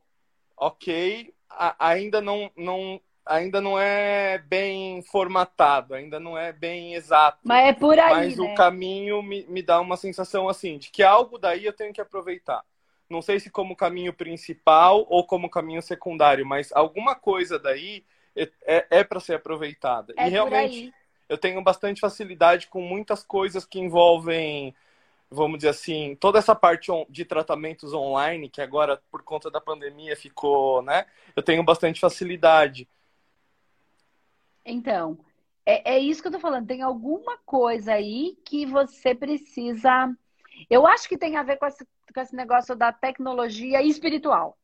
ok, 0.56 1.32
a, 1.48 1.88
ainda 1.88 2.20
não, 2.20 2.50
não 2.56 3.00
ainda 3.24 3.60
não 3.60 3.78
é 3.78 4.38
bem 4.38 5.02
formatado, 5.02 5.94
ainda 5.94 6.18
não 6.18 6.36
é 6.36 6.52
bem 6.52 6.94
exato. 6.94 7.38
Mas 7.44 7.68
é 7.68 7.72
por 7.72 7.98
aí. 7.98 8.10
Mas 8.10 8.36
né? 8.36 8.44
o 8.44 8.54
caminho 8.54 9.22
me, 9.22 9.46
me 9.46 9.62
dá 9.62 9.80
uma 9.80 9.96
sensação 9.96 10.48
assim, 10.48 10.78
de 10.78 10.90
que 10.90 11.02
algo 11.02 11.38
daí 11.38 11.64
eu 11.64 11.72
tenho 11.72 11.92
que 11.92 12.00
aproveitar. 12.00 12.62
Não 13.08 13.20
sei 13.20 13.40
se 13.40 13.50
como 13.50 13.76
caminho 13.76 14.12
principal 14.12 15.04
ou 15.08 15.26
como 15.26 15.50
caminho 15.50 15.82
secundário, 15.82 16.46
mas 16.46 16.72
alguma 16.72 17.14
coisa 17.14 17.58
daí 17.58 18.04
é, 18.36 18.48
é, 18.64 18.86
é 18.90 19.04
para 19.04 19.20
ser 19.20 19.34
aproveitada. 19.34 20.14
É 20.16 20.26
e 20.26 20.30
realmente 20.30 20.94
eu 21.28 21.36
tenho 21.36 21.60
bastante 21.62 22.00
facilidade 22.00 22.68
com 22.68 22.80
muitas 22.80 23.22
coisas 23.22 23.64
que 23.64 23.80
envolvem 23.80 24.74
vamos 25.30 25.58
dizer 25.58 25.68
assim, 25.68 26.16
toda 26.16 26.40
essa 26.40 26.54
parte 26.56 26.90
de 27.08 27.24
tratamentos 27.24 27.94
online, 27.94 28.48
que 28.48 28.60
agora, 28.60 29.00
por 29.10 29.22
conta 29.22 29.48
da 29.48 29.60
pandemia, 29.60 30.16
ficou, 30.16 30.82
né? 30.82 31.06
Eu 31.36 31.42
tenho 31.42 31.62
bastante 31.62 32.00
facilidade. 32.00 32.88
Então, 34.70 35.18
é, 35.66 35.94
é 35.94 35.98
isso 35.98 36.22
que 36.22 36.28
eu 36.28 36.32
tô 36.32 36.40
falando. 36.40 36.66
Tem 36.66 36.82
alguma 36.82 37.38
coisa 37.38 37.94
aí 37.94 38.38
que 38.44 38.64
você 38.64 39.14
precisa. 39.14 40.16
Eu 40.68 40.86
acho 40.86 41.08
que 41.08 41.18
tem 41.18 41.36
a 41.36 41.42
ver 41.42 41.56
com 41.56 41.66
esse, 41.66 41.84
com 41.84 42.20
esse 42.20 42.34
negócio 42.34 42.76
da 42.76 42.92
tecnologia 42.92 43.82
espiritual. 43.82 44.56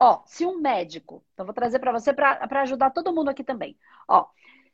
Ó, 0.00 0.22
se 0.26 0.46
um 0.46 0.58
médico, 0.58 1.24
então 1.34 1.44
vou 1.44 1.54
trazer 1.54 1.80
para 1.80 1.90
você 1.90 2.12
para 2.12 2.62
ajudar 2.62 2.90
todo 2.90 3.12
mundo 3.12 3.30
aqui 3.30 3.42
também. 3.42 3.76
Ó, 4.06 4.26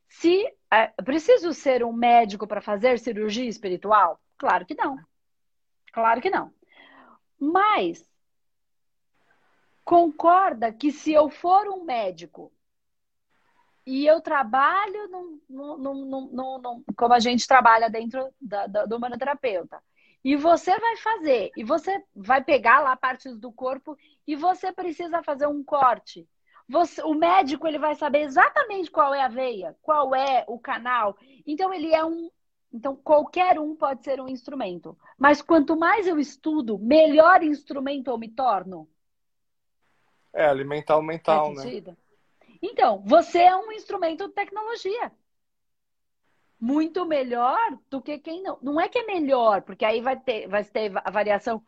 se 0.07 0.47
é, 0.71 0.89
preciso 1.03 1.53
ser 1.55 1.83
um 1.83 1.93
médico 1.93 2.47
para 2.47 2.61
fazer 2.61 2.99
cirurgia 2.99 3.49
espiritual? 3.49 4.21
Claro 4.37 4.67
que 4.67 4.75
não. 4.75 4.99
Claro 5.93 6.21
que 6.21 6.29
não. 6.29 6.53
Mas 7.39 8.07
concorda 9.83 10.73
que 10.73 10.93
se 10.93 11.13
eu 11.13 11.31
for 11.31 11.69
um 11.69 11.85
médico 11.85 12.53
e 13.87 14.07
eu 14.07 14.21
trabalho 14.21 15.09
num, 15.09 15.41
num, 15.49 16.31
num, 16.33 16.85
como 16.97 17.13
a 17.15 17.19
gente 17.21 17.47
trabalha 17.47 17.91
dentro 17.91 18.29
da, 18.41 18.67
da, 18.67 18.87
do 18.87 18.99
manoterapeuta. 18.99 19.81
E 20.25 20.37
você 20.37 20.79
vai 20.79 20.97
fazer, 20.97 21.51
e 21.55 21.63
você 21.63 22.03
vai 22.17 22.43
pegar 22.43 22.81
lá 22.81 22.97
partes 22.97 23.37
do 23.39 23.53
corpo 23.53 23.95
e 24.27 24.35
você 24.35 24.73
precisa 24.73 25.23
fazer 25.23 25.47
um 25.47 25.63
corte. 25.63 26.27
Você, 26.67 27.03
o 27.03 27.13
médico 27.13 27.67
ele 27.67 27.79
vai 27.79 27.95
saber 27.95 28.23
exatamente 28.23 28.91
qual 28.91 29.13
é 29.13 29.23
a 29.23 29.29
veia, 29.29 29.77
qual 29.83 30.15
é 30.15 30.43
o 30.49 30.59
canal. 30.59 31.15
Então 31.47 31.75
ele 31.75 31.95
é 31.95 32.03
um, 32.03 32.31
então 32.73 32.97
qualquer 32.97 33.59
um 33.61 33.77
pode 33.77 34.03
ser 34.03 34.19
um 34.19 34.29
instrumento. 34.29 34.97
Mas 35.19 35.43
quanto 35.43 35.77
mais 35.77 36.07
eu 36.07 36.19
estudo, 36.19 36.79
melhor 36.79 37.43
instrumento 37.43 38.09
eu 38.09 38.17
me 38.17 38.31
torno. 38.31 38.89
É 40.33 40.47
alimentar 40.47 40.97
o 40.97 41.03
mental, 41.03 41.53
né? 41.53 41.83
Então, 42.67 43.03
você 43.05 43.41
é 43.41 43.55
um 43.55 43.71
instrumento 43.73 44.27
de 44.27 44.33
tecnologia. 44.33 45.13
Muito 46.59 47.05
melhor 47.05 47.79
do 47.91 48.01
que 48.01 48.19
quem 48.19 48.43
não. 48.43 48.59
Não 48.63 48.81
é 48.81 48.89
que 48.89 48.99
é 48.99 49.05
melhor, 49.05 49.61
porque 49.61 49.85
aí 49.85 50.01
vai 50.01 50.19
ter, 50.19 50.49
vai 50.49 50.65
ter 50.65 50.91
a 50.97 51.11
variação 51.11 51.63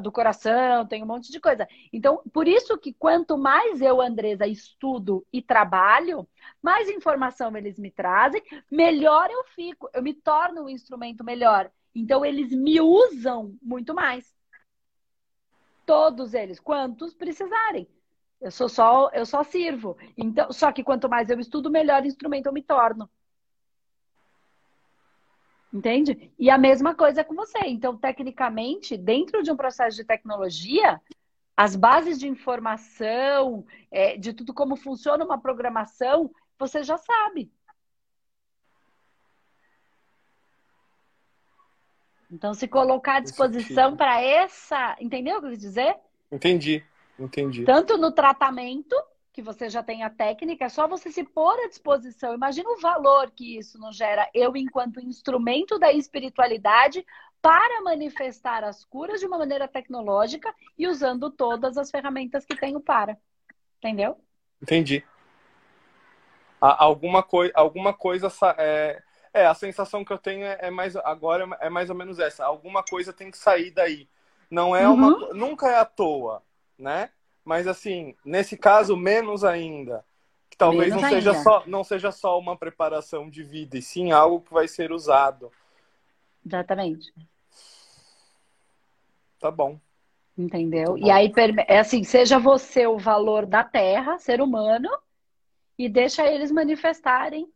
do 0.00 0.10
coração, 0.10 0.86
tem 0.86 1.02
um 1.02 1.06
monte 1.06 1.30
de 1.30 1.38
coisa. 1.38 1.68
Então, 1.92 2.22
por 2.32 2.48
isso 2.48 2.78
que 2.78 2.94
quanto 2.94 3.36
mais 3.36 3.82
eu, 3.82 4.00
Andresa, 4.00 4.46
estudo 4.46 5.24
e 5.30 5.42
trabalho, 5.42 6.26
mais 6.62 6.88
informação 6.88 7.54
eles 7.54 7.78
me 7.78 7.90
trazem, 7.90 8.42
melhor 8.70 9.30
eu 9.30 9.44
fico, 9.54 9.90
eu 9.92 10.02
me 10.02 10.14
torno 10.14 10.62
um 10.62 10.68
instrumento 10.70 11.22
melhor. 11.22 11.70
Então, 11.94 12.24
eles 12.24 12.50
me 12.52 12.80
usam 12.80 13.54
muito 13.60 13.94
mais. 13.94 14.34
Todos 15.84 16.32
eles, 16.32 16.58
quantos 16.58 17.14
precisarem. 17.14 17.86
Eu 18.40 18.50
sou 18.50 18.68
só, 18.68 19.10
eu 19.12 19.26
só 19.26 19.42
sirvo. 19.42 19.96
Então, 20.16 20.52
só 20.52 20.70
que 20.70 20.84
quanto 20.84 21.08
mais 21.08 21.28
eu 21.28 21.40
estudo, 21.40 21.70
melhor 21.70 22.06
instrumento 22.06 22.46
eu 22.46 22.52
me 22.52 22.62
torno. 22.62 23.10
Entende? 25.72 26.32
E 26.38 26.48
a 26.48 26.56
mesma 26.56 26.94
coisa 26.94 27.24
com 27.24 27.34
você. 27.34 27.58
Então, 27.66 27.96
tecnicamente, 27.96 28.96
dentro 28.96 29.42
de 29.42 29.50
um 29.50 29.56
processo 29.56 29.96
de 29.96 30.04
tecnologia, 30.04 31.00
as 31.56 31.74
bases 31.74 32.18
de 32.18 32.28
informação, 32.28 33.66
é, 33.90 34.16
de 34.16 34.32
tudo 34.32 34.54
como 34.54 34.76
funciona 34.76 35.24
uma 35.24 35.40
programação, 35.40 36.30
você 36.58 36.82
já 36.82 36.96
sabe. 36.96 37.52
Então, 42.30 42.54
se 42.54 42.68
colocar 42.68 43.16
à 43.16 43.20
disposição 43.20 43.96
para 43.96 44.20
essa. 44.20 44.96
Entendeu 45.00 45.38
o 45.38 45.40
que 45.40 45.46
eu 45.46 45.50
quis 45.50 45.60
dizer? 45.60 45.96
Entendi. 46.30 46.84
Entendi. 47.18 47.64
Tanto 47.64 47.96
no 47.96 48.12
tratamento, 48.12 48.94
que 49.38 49.42
você 49.42 49.70
já 49.70 49.84
tem 49.84 50.02
a 50.02 50.10
técnica, 50.10 50.64
é 50.64 50.68
só 50.68 50.88
você 50.88 51.12
se 51.12 51.22
pôr 51.22 51.56
à 51.60 51.68
disposição. 51.68 52.34
Imagina 52.34 52.68
o 52.70 52.80
valor 52.80 53.30
que 53.30 53.56
isso 53.56 53.78
nos 53.78 53.96
gera, 53.96 54.28
eu, 54.34 54.56
enquanto 54.56 54.98
instrumento 54.98 55.78
da 55.78 55.92
espiritualidade, 55.92 57.06
para 57.40 57.80
manifestar 57.82 58.64
as 58.64 58.84
curas 58.84 59.20
de 59.20 59.26
uma 59.26 59.38
maneira 59.38 59.68
tecnológica 59.68 60.52
e 60.76 60.88
usando 60.88 61.30
todas 61.30 61.78
as 61.78 61.88
ferramentas 61.88 62.44
que 62.44 62.56
tenho 62.56 62.80
para. 62.80 63.16
Entendeu? 63.76 64.18
Entendi. 64.60 65.04
Alguma, 66.60 67.22
coi 67.22 67.52
alguma 67.54 67.94
coisa. 67.94 68.28
É, 68.58 69.00
é, 69.32 69.46
a 69.46 69.54
sensação 69.54 70.04
que 70.04 70.12
eu 70.12 70.18
tenho 70.18 70.44
é, 70.44 70.58
é, 70.62 70.70
mais. 70.72 70.96
Agora 70.96 71.48
é 71.60 71.70
mais 71.70 71.88
ou 71.90 71.94
menos 71.94 72.18
essa. 72.18 72.44
Alguma 72.44 72.82
coisa 72.82 73.12
tem 73.12 73.30
que 73.30 73.38
sair 73.38 73.70
daí. 73.70 74.08
Não 74.50 74.74
é 74.74 74.88
uma. 74.88 75.16
Uhum. 75.16 75.34
Nunca 75.34 75.68
é 75.68 75.78
à 75.78 75.84
toa 75.84 76.42
né? 76.78 77.10
Mas 77.44 77.66
assim, 77.66 78.14
nesse 78.24 78.56
caso, 78.56 78.96
menos 78.96 79.44
ainda. 79.44 80.04
Que 80.50 80.56
talvez 80.56 80.94
não 80.94 81.00
seja, 81.00 81.34
só, 81.34 81.66
não 81.66 81.84
seja 81.84 82.12
só 82.12 82.38
uma 82.38 82.56
preparação 82.56 83.28
de 83.28 83.42
vida, 83.42 83.76
e 83.76 83.82
sim 83.82 84.12
algo 84.12 84.40
que 84.40 84.52
vai 84.52 84.68
ser 84.68 84.92
usado. 84.92 85.50
Exatamente. 86.44 87.12
Tá 89.38 89.50
bom. 89.50 89.78
Entendeu? 90.36 90.86
Tá 90.86 90.92
bom. 90.92 90.98
E 90.98 91.10
aí, 91.10 91.32
é 91.66 91.78
assim, 91.78 92.02
seja 92.04 92.38
você 92.38 92.86
o 92.86 92.98
valor 92.98 93.44
da 93.44 93.62
Terra, 93.62 94.18
ser 94.18 94.40
humano, 94.40 94.88
e 95.78 95.88
deixa 95.88 96.26
eles 96.26 96.50
manifestarem 96.50 97.50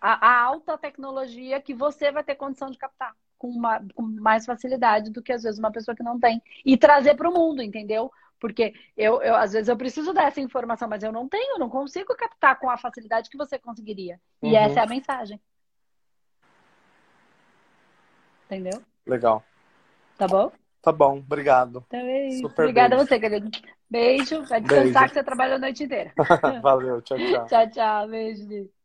a, 0.00 0.28
a 0.28 0.42
alta 0.42 0.76
tecnologia 0.76 1.60
que 1.60 1.72
você 1.72 2.10
vai 2.10 2.24
ter 2.24 2.34
condição 2.34 2.70
de 2.70 2.76
captar 2.76 3.14
com, 3.42 3.48
uma, 3.48 3.84
com 3.92 4.02
mais 4.02 4.46
facilidade 4.46 5.10
do 5.10 5.20
que 5.20 5.32
às 5.32 5.42
vezes 5.42 5.58
uma 5.58 5.72
pessoa 5.72 5.96
que 5.96 6.02
não 6.02 6.20
tem. 6.20 6.40
E 6.64 6.76
trazer 6.76 7.16
para 7.16 7.28
o 7.28 7.34
mundo, 7.34 7.60
entendeu? 7.60 8.08
Porque 8.38 8.72
eu, 8.96 9.20
eu, 9.20 9.34
às 9.34 9.52
vezes 9.52 9.68
eu 9.68 9.76
preciso 9.76 10.12
dessa 10.12 10.40
informação, 10.40 10.88
mas 10.88 11.02
eu 11.02 11.10
não 11.10 11.28
tenho, 11.28 11.58
não 11.58 11.68
consigo 11.68 12.14
captar 12.14 12.56
com 12.60 12.70
a 12.70 12.78
facilidade 12.78 13.28
que 13.28 13.36
você 13.36 13.58
conseguiria. 13.58 14.20
E 14.40 14.46
uhum. 14.46 14.56
essa 14.56 14.78
é 14.78 14.82
a 14.84 14.86
mensagem. 14.86 15.40
Entendeu? 18.46 18.80
Legal. 19.04 19.42
Tá 20.16 20.28
bom? 20.28 20.52
Tá 20.80 20.92
bom, 20.92 21.18
obrigado. 21.18 21.84
Então 21.88 22.00
é 22.00 22.30
Super 22.30 22.62
Obrigada 22.62 22.96
beijo. 22.96 23.02
a 23.02 23.06
você, 23.06 23.20
querido. 23.20 23.50
Beijo. 23.90 24.44
Vai 24.44 24.60
descansar 24.60 24.84
beijo. 24.84 25.08
que 25.08 25.14
você 25.14 25.24
trabalha 25.24 25.54
a 25.56 25.58
noite 25.58 25.82
inteira. 25.82 26.12
Valeu, 26.62 27.02
tchau, 27.02 27.18
tchau. 27.18 27.46
tchau, 27.46 27.70
tchau. 27.70 28.08
Beijo. 28.08 28.81